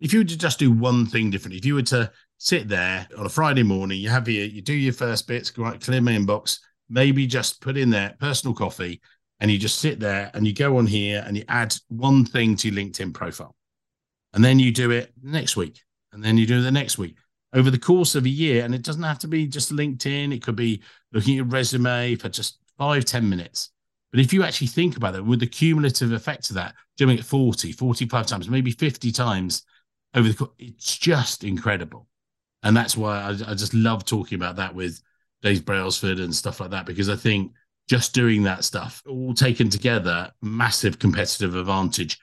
if 0.00 0.12
you 0.12 0.20
were 0.20 0.24
to 0.24 0.38
just 0.38 0.58
do 0.58 0.70
one 0.72 1.06
thing 1.06 1.30
differently, 1.30 1.58
if 1.58 1.64
you 1.64 1.74
were 1.74 1.82
to 1.82 2.10
sit 2.38 2.68
there 2.68 3.06
on 3.18 3.26
a 3.26 3.30
Friday 3.30 3.62
morning, 3.62 4.00
you 4.00 4.08
have 4.08 4.28
your, 4.28 4.46
you 4.46 4.62
do 4.62 4.72
your 4.72 4.92
first 4.92 5.26
bits, 5.26 5.50
go 5.50 5.64
right, 5.64 5.80
clear 5.80 6.00
my 6.00 6.12
inbox, 6.12 6.58
maybe 6.88 7.26
just 7.26 7.60
put 7.60 7.76
in 7.76 7.90
there 7.90 8.14
personal 8.20 8.54
coffee, 8.54 9.00
and 9.40 9.50
you 9.50 9.58
just 9.58 9.80
sit 9.80 10.00
there 10.00 10.30
and 10.34 10.46
you 10.46 10.54
go 10.54 10.78
on 10.78 10.86
here 10.86 11.22
and 11.26 11.36
you 11.36 11.44
add 11.48 11.74
one 11.88 12.24
thing 12.24 12.56
to 12.56 12.68
your 12.68 12.76
LinkedIn 12.82 13.12
profile. 13.12 13.54
And 14.32 14.44
then 14.44 14.58
you 14.58 14.72
do 14.72 14.90
it 14.92 15.12
next 15.22 15.56
week. 15.56 15.82
And 16.12 16.22
then 16.24 16.38
you 16.38 16.46
do 16.46 16.58
it 16.58 16.62
the 16.62 16.70
next 16.70 16.96
week 16.96 17.16
over 17.52 17.70
the 17.70 17.78
course 17.78 18.14
of 18.14 18.24
a 18.24 18.30
year. 18.30 18.64
And 18.64 18.74
it 18.74 18.82
doesn't 18.82 19.02
have 19.02 19.18
to 19.20 19.28
be 19.28 19.46
just 19.46 19.74
LinkedIn, 19.74 20.34
it 20.34 20.42
could 20.42 20.56
be 20.56 20.82
looking 21.12 21.38
at 21.38 21.50
resume 21.50 22.16
for 22.16 22.28
just 22.28 22.58
five 22.76 23.04
ten 23.04 23.28
minutes. 23.28 23.70
But 24.10 24.20
if 24.20 24.32
you 24.32 24.42
actually 24.42 24.68
think 24.68 24.96
about 24.96 25.14
it, 25.14 25.24
with 25.24 25.40
the 25.40 25.46
cumulative 25.46 26.12
effect 26.12 26.48
of 26.48 26.54
that, 26.54 26.74
doing 26.96 27.18
it 27.18 27.24
40, 27.24 27.72
45 27.72 28.26
times, 28.26 28.48
maybe 28.48 28.70
50 28.70 29.12
times 29.12 29.64
over 30.14 30.28
the 30.28 30.34
course, 30.34 30.50
it's 30.58 30.96
just 30.96 31.44
incredible. 31.44 32.06
And 32.62 32.76
that's 32.76 32.96
why 32.96 33.20
I, 33.20 33.30
I 33.30 33.54
just 33.54 33.74
love 33.74 34.04
talking 34.04 34.36
about 34.36 34.56
that 34.56 34.74
with 34.74 35.00
Dave 35.42 35.64
Brailsford 35.64 36.20
and 36.20 36.34
stuff 36.34 36.60
like 36.60 36.70
that, 36.70 36.86
because 36.86 37.08
I 37.08 37.16
think 37.16 37.52
just 37.88 38.14
doing 38.14 38.42
that 38.44 38.64
stuff, 38.64 39.02
all 39.08 39.34
taken 39.34 39.68
together, 39.70 40.30
massive 40.42 40.98
competitive 40.98 41.54
advantage. 41.54 42.18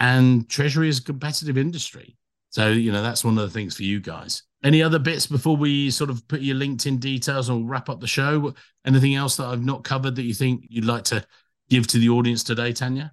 And 0.00 0.48
Treasury 0.48 0.88
is 0.88 0.98
a 0.98 1.04
competitive 1.04 1.58
industry. 1.58 2.16
So, 2.50 2.68
you 2.68 2.92
know, 2.92 3.02
that's 3.02 3.24
one 3.24 3.36
of 3.38 3.44
the 3.44 3.50
things 3.50 3.76
for 3.76 3.82
you 3.82 4.00
guys. 4.00 4.42
Any 4.64 4.82
other 4.82 4.98
bits 4.98 5.26
before 5.26 5.56
we 5.56 5.90
sort 5.90 6.10
of 6.10 6.26
put 6.26 6.40
your 6.40 6.56
LinkedIn 6.56 6.98
details 6.98 7.48
and 7.48 7.70
wrap 7.70 7.88
up 7.88 8.00
the 8.00 8.08
show? 8.08 8.54
Anything 8.84 9.14
else 9.14 9.36
that 9.36 9.46
I've 9.46 9.64
not 9.64 9.84
covered 9.84 10.16
that 10.16 10.24
you 10.24 10.34
think 10.34 10.64
you'd 10.68 10.84
like 10.84 11.04
to 11.04 11.24
give 11.70 11.86
to 11.88 11.98
the 11.98 12.08
audience 12.08 12.42
today, 12.42 12.72
Tanya? 12.72 13.12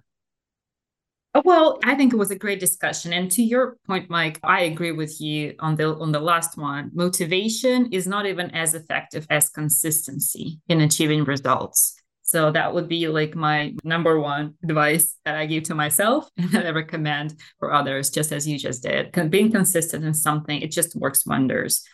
Uh, 1.34 1.42
well, 1.44 1.78
I 1.84 1.94
think 1.94 2.12
it 2.12 2.16
was 2.16 2.30
a 2.30 2.36
great 2.36 2.60
discussion. 2.60 3.12
And 3.12 3.30
to 3.32 3.42
your 3.42 3.76
point, 3.86 4.08
Mike, 4.08 4.40
I 4.42 4.62
agree 4.62 4.92
with 4.92 5.20
you 5.20 5.54
on 5.60 5.76
the 5.76 5.94
on 5.96 6.10
the 6.10 6.20
last 6.20 6.56
one. 6.56 6.90
Motivation 6.94 7.92
is 7.92 8.06
not 8.06 8.26
even 8.26 8.50
as 8.52 8.74
effective 8.74 9.26
as 9.28 9.50
consistency 9.50 10.60
in 10.68 10.80
achieving 10.80 11.24
results. 11.24 11.95
So 12.26 12.50
that 12.50 12.74
would 12.74 12.88
be 12.88 13.06
like 13.06 13.36
my 13.36 13.72
number 13.84 14.18
one 14.18 14.54
advice 14.64 15.14
that 15.24 15.36
I 15.36 15.46
give 15.46 15.62
to 15.64 15.76
myself 15.76 16.28
and 16.36 16.50
that 16.50 16.66
I 16.66 16.70
recommend 16.70 17.40
for 17.60 17.72
others, 17.72 18.10
just 18.10 18.32
as 18.32 18.46
you 18.46 18.58
just 18.58 18.82
did. 18.82 19.12
Being 19.30 19.52
consistent 19.52 20.04
in 20.04 20.12
something, 20.12 20.60
it 20.60 20.72
just 20.72 20.96
works 20.96 21.24
wonders. 21.24 21.84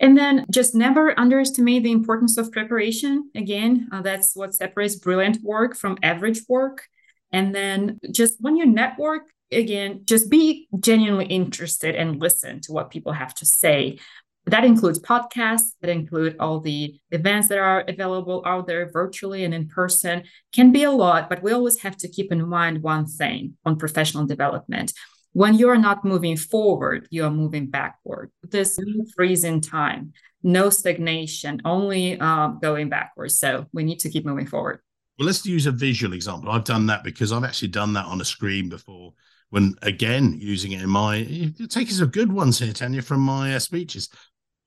And 0.00 0.16
then 0.16 0.46
just 0.50 0.74
never 0.74 1.18
underestimate 1.20 1.82
the 1.84 1.92
importance 1.92 2.38
of 2.38 2.50
preparation. 2.50 3.30
Again, 3.36 3.88
uh, 3.92 4.00
that's 4.00 4.34
what 4.34 4.54
separates 4.54 4.96
brilliant 4.96 5.42
work 5.42 5.76
from 5.76 5.98
average 6.02 6.40
work. 6.48 6.88
And 7.30 7.54
then 7.54 8.00
just 8.10 8.36
when 8.40 8.56
you 8.56 8.64
network, 8.64 9.22
again, 9.52 10.02
just 10.04 10.30
be 10.30 10.68
genuinely 10.80 11.26
interested 11.26 11.94
and 11.94 12.18
listen 12.18 12.60
to 12.62 12.72
what 12.72 12.90
people 12.90 13.12
have 13.12 13.34
to 13.36 13.46
say. 13.46 13.98
That 14.46 14.64
includes 14.64 14.98
podcasts, 14.98 15.72
that 15.80 15.90
include 15.90 16.36
all 16.40 16.60
the 16.60 17.00
events 17.10 17.48
that 17.48 17.58
are 17.58 17.84
available 17.86 18.42
out 18.44 18.66
there 18.66 18.90
virtually 18.90 19.44
and 19.44 19.54
in 19.54 19.68
person. 19.68 20.24
Can 20.52 20.72
be 20.72 20.82
a 20.82 20.90
lot, 20.90 21.28
but 21.28 21.42
we 21.42 21.52
always 21.52 21.80
have 21.82 21.96
to 21.98 22.08
keep 22.08 22.32
in 22.32 22.48
mind 22.48 22.82
one 22.82 23.06
thing 23.06 23.56
on 23.64 23.78
professional 23.78 24.26
development. 24.26 24.92
When 25.32 25.54
you 25.54 25.68
are 25.70 25.78
not 25.78 26.04
moving 26.04 26.36
forward, 26.36 27.08
you 27.10 27.24
are 27.24 27.30
moving 27.30 27.70
backward. 27.70 28.30
This 28.42 28.78
freeze 29.16 29.44
in 29.44 29.60
time, 29.60 30.12
no 30.42 30.68
stagnation, 30.70 31.62
only 31.64 32.18
uh, 32.20 32.48
going 32.48 32.88
backwards. 32.88 33.38
So 33.38 33.66
we 33.72 33.84
need 33.84 34.00
to 34.00 34.10
keep 34.10 34.26
moving 34.26 34.46
forward. 34.46 34.80
Well, 35.18 35.26
let's 35.26 35.46
use 35.46 35.66
a 35.66 35.72
visual 35.72 36.14
example. 36.14 36.50
I've 36.50 36.64
done 36.64 36.86
that 36.86 37.04
because 37.04 37.32
I've 37.32 37.44
actually 37.44 37.68
done 37.68 37.92
that 37.94 38.06
on 38.06 38.20
a 38.20 38.24
screen 38.24 38.68
before. 38.68 39.14
When 39.50 39.74
again 39.82 40.38
using 40.40 40.72
it 40.72 40.82
in 40.82 40.88
my, 40.88 41.26
us 41.60 42.00
a 42.00 42.06
good 42.06 42.32
ones 42.32 42.58
here, 42.58 42.72
Tanya, 42.72 43.02
from 43.02 43.20
my 43.20 43.54
uh, 43.54 43.58
speeches. 43.58 44.08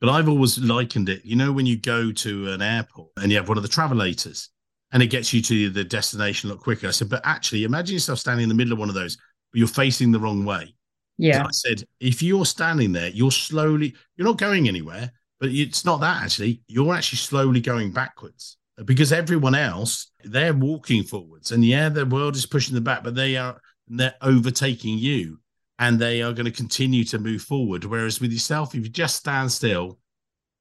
But 0.01 0.09
I've 0.09 0.27
always 0.29 0.59
likened 0.59 1.09
it, 1.09 1.23
you 1.23 1.35
know, 1.35 1.51
when 1.51 1.65
you 1.65 1.77
go 1.77 2.11
to 2.11 2.51
an 2.51 2.61
airport 2.61 3.11
and 3.17 3.31
you 3.31 3.37
have 3.37 3.47
one 3.47 3.57
of 3.57 3.63
the 3.63 3.69
travelators 3.69 4.49
and 4.91 5.01
it 5.01 5.07
gets 5.07 5.33
you 5.33 5.41
to 5.41 5.69
the 5.69 5.83
destination 5.83 6.49
a 6.49 6.53
lot 6.53 6.61
quicker. 6.61 6.87
I 6.87 6.91
said, 6.91 7.09
but 7.09 7.21
actually, 7.23 7.63
imagine 7.63 7.93
yourself 7.93 8.19
standing 8.19 8.43
in 8.43 8.49
the 8.49 8.55
middle 8.55 8.73
of 8.73 8.79
one 8.79 8.89
of 8.89 8.95
those, 8.95 9.15
but 9.15 9.59
you're 9.59 9.67
facing 9.67 10.11
the 10.11 10.19
wrong 10.19 10.45
way. 10.45 10.75
Yeah. 11.17 11.39
And 11.39 11.47
I 11.47 11.51
said, 11.51 11.83
if 11.99 12.21
you're 12.21 12.45
standing 12.45 12.91
there, 12.91 13.09
you're 13.09 13.31
slowly, 13.31 13.95
you're 14.17 14.27
not 14.27 14.37
going 14.37 14.67
anywhere, 14.67 15.11
but 15.39 15.49
it's 15.49 15.85
not 15.85 16.01
that 16.01 16.23
actually. 16.23 16.61
You're 16.67 16.93
actually 16.93 17.17
slowly 17.17 17.61
going 17.61 17.91
backwards 17.91 18.57
because 18.83 19.13
everyone 19.13 19.55
else, 19.55 20.11
they're 20.25 20.53
walking 20.53 21.03
forwards. 21.03 21.51
And 21.51 21.63
yeah, 21.63 21.87
the 21.87 22.05
world 22.05 22.35
is 22.35 22.45
pushing 22.45 22.75
them 22.75 22.83
back, 22.83 23.03
but 23.03 23.15
they 23.15 23.37
are, 23.37 23.59
they're 23.87 24.15
overtaking 24.21 24.97
you 24.97 25.39
and 25.79 25.99
they 25.99 26.21
are 26.21 26.33
going 26.33 26.45
to 26.45 26.51
continue 26.51 27.03
to 27.05 27.19
move 27.19 27.41
forward. 27.41 27.83
Whereas 27.85 28.21
with 28.21 28.31
yourself, 28.31 28.75
if 28.75 28.83
you 28.83 28.89
just 28.89 29.17
stand 29.17 29.51
still, 29.51 29.99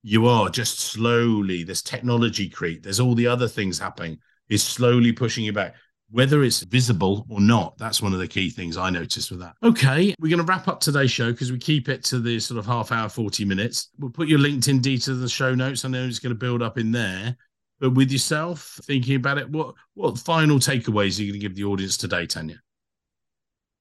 you 0.03 0.27
are 0.27 0.51
just 0.51 0.81
slowly, 0.81 1.63
there's 1.63 1.83
technology 1.83 2.49
creep, 2.49 2.83
there's 2.83 3.01
all 3.01 3.15
the 3.15 3.27
other 3.27 3.49
things 3.49 3.79
happening, 3.79 4.19
is 4.49 4.63
slowly 4.63 5.13
pushing 5.13 5.45
you 5.45 5.53
back. 5.53 5.75
Whether 6.11 6.45
it's 6.45 6.63
visible 6.63 7.27
or 7.31 7.41
not, 7.41 7.79
that's 7.79 8.03
one 8.03 8.13
of 8.13 8.19
the 8.19 8.29
key 8.29 8.51
things 8.51 8.77
I 8.77 8.91
noticed 8.91 9.31
with 9.31 9.41
that. 9.41 9.55
Okay, 9.63 10.15
we're 10.21 10.29
going 10.29 10.45
to 10.45 10.45
wrap 10.45 10.69
up 10.69 10.81
today's 10.81 11.11
show 11.11 11.33
because 11.33 11.51
we 11.51 11.59
keep 11.59 11.89
it 11.89 12.05
to 12.05 12.21
the 12.21 12.39
sort 12.39 12.59
of 12.59 12.67
half 12.67 12.93
hour, 12.93 13.09
40 13.09 13.45
minutes. 13.45 13.89
We'll 13.99 14.11
put 14.11 14.29
your 14.29 14.39
LinkedIn 14.39 14.83
details 14.83 15.17
in 15.17 15.21
the 15.23 15.29
show 15.29 15.55
notes. 15.55 15.85
I 15.85 15.89
know 15.89 16.05
it's 16.05 16.19
going 16.19 16.35
to 16.35 16.39
build 16.39 16.63
up 16.63 16.79
in 16.79 16.93
there. 16.93 17.37
But 17.81 17.91
with 17.91 18.13
yourself, 18.13 18.79
thinking 18.85 19.17
about 19.17 19.39
it, 19.39 19.51
what 19.51 19.75
what 19.95 20.19
final 20.19 20.59
takeaways 20.59 21.19
are 21.19 21.23
you 21.23 21.33
going 21.33 21.41
to 21.41 21.49
give 21.49 21.57
the 21.57 21.65
audience 21.65 21.97
today, 21.97 22.27
Tanya? 22.27 22.61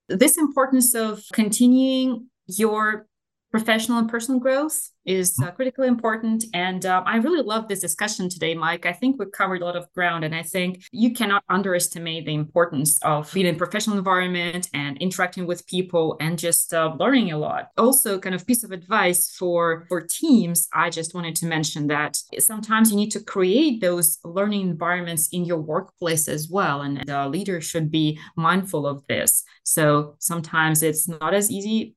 This 0.09 0.37
importance 0.37 0.93
of 0.93 1.23
continuing 1.33 2.27
your 2.47 3.07
professional 3.53 3.99
and 3.99 4.09
personal 4.09 4.39
growth 4.39 4.89
is 5.05 5.37
uh, 5.43 5.51
critically 5.51 5.87
important. 5.87 6.43
And 6.55 6.83
uh, 6.87 7.03
I 7.05 7.17
really 7.17 7.43
love 7.43 7.67
this 7.67 7.81
discussion 7.81 8.27
today, 8.27 8.55
Mike. 8.55 8.87
I 8.87 8.93
think 8.93 9.19
we 9.19 9.27
covered 9.27 9.61
a 9.61 9.65
lot 9.65 9.75
of 9.75 9.93
ground, 9.93 10.25
and 10.25 10.33
I 10.33 10.41
think 10.41 10.83
you 10.91 11.13
cannot 11.13 11.43
underestimate 11.49 12.25
the 12.25 12.33
importance 12.33 12.99
of 13.03 13.31
being 13.31 13.45
in 13.45 13.53
a 13.53 13.57
professional 13.57 13.99
environment 13.99 14.69
and 14.73 14.97
interacting 14.97 15.45
with 15.45 15.67
people 15.67 16.17
and 16.19 16.39
just 16.39 16.73
uh, 16.73 16.95
learning 16.99 17.31
a 17.31 17.37
lot. 17.37 17.69
Also, 17.77 18.17
kind 18.17 18.33
of 18.33 18.47
piece 18.47 18.63
of 18.63 18.71
advice 18.71 19.35
for 19.37 19.85
for 19.87 20.01
teams. 20.01 20.67
I 20.73 20.89
just 20.89 21.13
wanted 21.13 21.35
to 21.35 21.45
mention 21.45 21.85
that 21.87 22.17
sometimes 22.39 22.89
you 22.89 22.97
need 22.97 23.11
to 23.11 23.19
create 23.19 23.81
those 23.81 24.17
learning 24.23 24.61
environments 24.61 25.27
in 25.27 25.45
your 25.45 25.61
workplace 25.61 26.27
as 26.27 26.49
well, 26.49 26.81
and 26.81 27.03
the 27.05 27.27
leader 27.27 27.61
should 27.61 27.91
be 27.91 28.19
mindful 28.35 28.87
of 28.87 29.05
this. 29.07 29.43
So 29.63 30.15
sometimes 30.17 30.81
it's 30.81 31.07
not 31.07 31.35
as 31.35 31.51
easy 31.51 31.95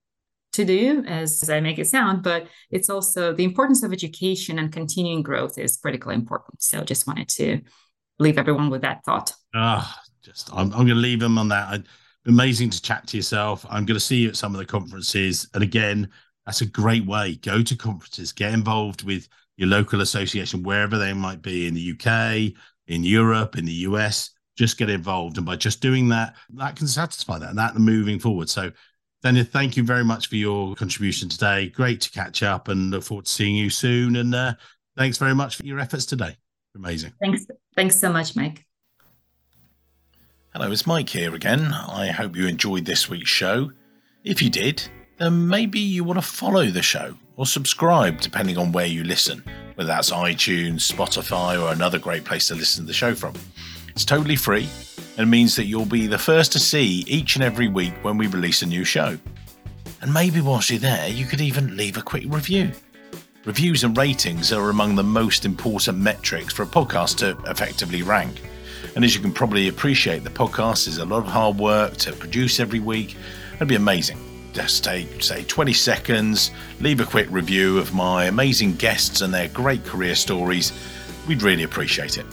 to 0.57 0.65
do 0.65 1.05
as 1.07 1.49
I 1.49 1.61
make 1.61 1.79
it 1.79 1.87
sound, 1.87 2.23
but 2.23 2.49
it's 2.71 2.91
also 2.91 3.33
the 3.33 3.45
importance 3.45 3.83
of 3.83 3.93
education 3.93 4.59
and 4.59 4.73
continuing 4.73 5.23
growth 5.23 5.59
is 5.59 5.77
critically 5.77 6.15
important. 6.15 6.63
So 6.63 6.83
just 6.83 7.07
wanted 7.07 7.29
to 7.31 7.61
leave 8.19 8.39
everyone 8.39 8.71
with 8.71 8.83
that 8.83 9.05
thought. 9.05 9.33
Ah, 9.55 10.01
just 10.23 10.51
I'm, 10.53 10.73
I'm 10.73 10.87
going 10.87 10.89
to 10.89 10.95
leave 10.95 11.21
them 11.21 11.39
on 11.39 11.49
that. 11.49 11.69
I, 11.69 11.83
amazing 12.27 12.71
to 12.71 12.83
chat 12.83 13.07
to 13.09 13.17
yourself. 13.17 13.65
I'm 13.71 13.87
going 13.87 13.97
to 13.97 14.01
see 14.01 14.17
you 14.17 14.29
at 14.29 14.37
some 14.37 14.55
of 14.55 14.59
the 14.59 14.67
conferences, 14.67 15.49
and 15.55 15.63
again, 15.63 16.09
that's 16.45 16.61
a 16.61 16.67
great 16.67 17.07
way. 17.07 17.37
Go 17.37 17.63
to 17.63 17.77
conferences, 17.77 18.33
get 18.33 18.55
involved 18.55 19.05
with 19.05 19.29
your 19.57 19.69
local 19.69 20.01
association, 20.01 20.63
wherever 20.63 20.99
they 20.99 21.13
might 21.13 21.43
be 21.43 21.67
in 21.67 21.75
the 21.75 21.93
UK, 21.93 22.53
in 22.87 23.05
Europe, 23.05 23.57
in 23.57 23.65
the 23.65 23.73
US. 23.73 24.31
Just 24.57 24.79
get 24.79 24.89
involved, 24.89 25.37
and 25.37 25.47
by 25.47 25.57
just 25.57 25.83
doing 25.83 26.09
that, 26.09 26.35
that 26.55 26.77
can 26.77 26.87
satisfy 26.87 27.39
that. 27.39 27.51
And 27.51 27.59
that 27.59 27.77
moving 27.77 28.19
forward. 28.19 28.49
So 28.49 28.73
Daniel, 29.27 29.45
thank 29.45 29.77
you 29.77 29.83
very 29.83 30.05
much 30.05 30.29
for 30.29 30.37
your 30.37 30.77
contribution 30.77 31.29
today. 31.29 31.69
Great 31.71 32.01
to 32.03 32.13
catch 32.13 32.45
up 32.45 32.69
and 32.69 32.93
look 32.93 33.03
forward 33.03 33.25
to 33.25 33.33
seeing 33.33 33.57
you 33.57 33.71
soon. 33.71 34.15
And 34.15 34.33
uh, 34.33 34.55
thanks 34.97 35.19
very 35.19 35.35
much 35.35 35.57
for 35.57 35.65
your 35.65 35.81
efforts 35.81 36.07
today. 36.07 36.37
Amazing. 36.77 37.13
Thanks. 37.21 37.45
Thanks 37.75 37.99
so 37.99 38.13
much, 38.13 38.37
Mike. 38.37 38.65
Hello, 40.53 40.71
it's 40.71 40.87
Mike 40.87 41.09
here 41.09 41.35
again. 41.35 41.73
I 41.73 42.13
hope 42.13 42.37
you 42.37 42.47
enjoyed 42.47 42.85
this 42.85 43.11
week's 43.11 43.29
show. 43.29 43.73
If 44.23 44.41
you 44.41 44.49
did, 44.49 44.89
then 45.19 45.49
maybe 45.49 45.81
you 45.81 46.05
want 46.05 46.19
to 46.19 46.25
follow 46.25 46.67
the 46.67 46.83
show 46.83 47.17
or 47.35 47.47
subscribe, 47.47 48.21
depending 48.21 48.57
on 48.57 48.71
where 48.71 48.87
you 48.87 49.03
listen, 49.03 49.43
whether 49.75 49.89
that's 49.89 50.13
iTunes, 50.13 50.89
Spotify, 50.89 51.61
or 51.61 51.73
another 51.73 51.99
great 51.99 52.25
place 52.25 52.47
to 52.47 52.55
listen 52.55 52.85
to 52.85 52.87
the 52.87 52.95
show 52.95 53.13
from. 53.13 53.35
It's 53.97 54.05
totally 54.05 54.37
free 54.37 54.69
and 55.17 55.31
means 55.31 55.57
that 55.57 55.65
you'll 55.65 55.87
be 55.87 56.07
the 56.07 56.19
first 56.19 56.53
to 56.53 56.59
see 56.59 57.03
each 57.09 57.35
and 57.35 57.43
every 57.43 57.67
week 57.67 57.95
when 58.03 58.19
we 58.19 58.27
release 58.27 58.61
a 58.61 58.67
new 58.67 58.85
show. 58.85 59.17
And 60.03 60.13
maybe 60.13 60.43
whilst 60.43 60.69
you're 60.69 60.79
there, 60.79 61.09
you 61.09 61.25
could 61.25 61.41
even 61.41 61.79
leave 61.79 61.97
a 61.97 62.03
quick 62.03 62.25
review. 62.27 62.73
Reviews 63.47 63.85
and 63.85 63.97
ratings 63.97 64.53
are 64.53 64.69
among 64.69 64.97
the 64.97 65.03
most 65.03 65.47
important 65.47 65.97
metrics 65.97 66.53
for 66.53 66.65
a 66.65 66.67
podcast 66.67 67.17
to 67.21 67.51
effectively 67.51 68.03
rank. 68.03 68.43
And 68.97 69.03
as 69.03 69.15
you 69.15 69.23
can 69.23 69.33
probably 69.33 69.69
appreciate, 69.69 70.25
the 70.25 70.31
podcast 70.31 70.89
is 70.89 70.99
a 70.99 71.07
lot 71.07 71.25
of 71.25 71.29
hard 71.29 71.57
work 71.57 71.97
to 71.97 72.13
produce 72.13 72.61
every 72.61 72.81
week. 72.81 73.17
It'd 73.55 73.67
be 73.67 73.77
amazing. 73.77 74.19
Just 74.53 74.85
take, 74.85 75.23
say, 75.23 75.43
20 75.45 75.73
seconds, 75.73 76.51
leave 76.81 77.01
a 77.01 77.07
quick 77.07 77.29
review 77.31 77.79
of 77.79 77.95
my 77.95 78.27
amazing 78.27 78.75
guests 78.75 79.23
and 79.23 79.33
their 79.33 79.49
great 79.49 79.87
career 79.87 80.17
stories. 80.17 80.75
We'd 81.27 81.43
really 81.43 81.63
appreciate 81.63 82.19
it. 82.19 82.27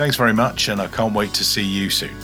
Thanks 0.00 0.16
very 0.16 0.32
much, 0.32 0.68
and 0.70 0.80
I 0.80 0.86
can't 0.86 1.12
wait 1.12 1.34
to 1.34 1.44
see 1.44 1.62
you 1.62 1.90
soon. 1.90 2.16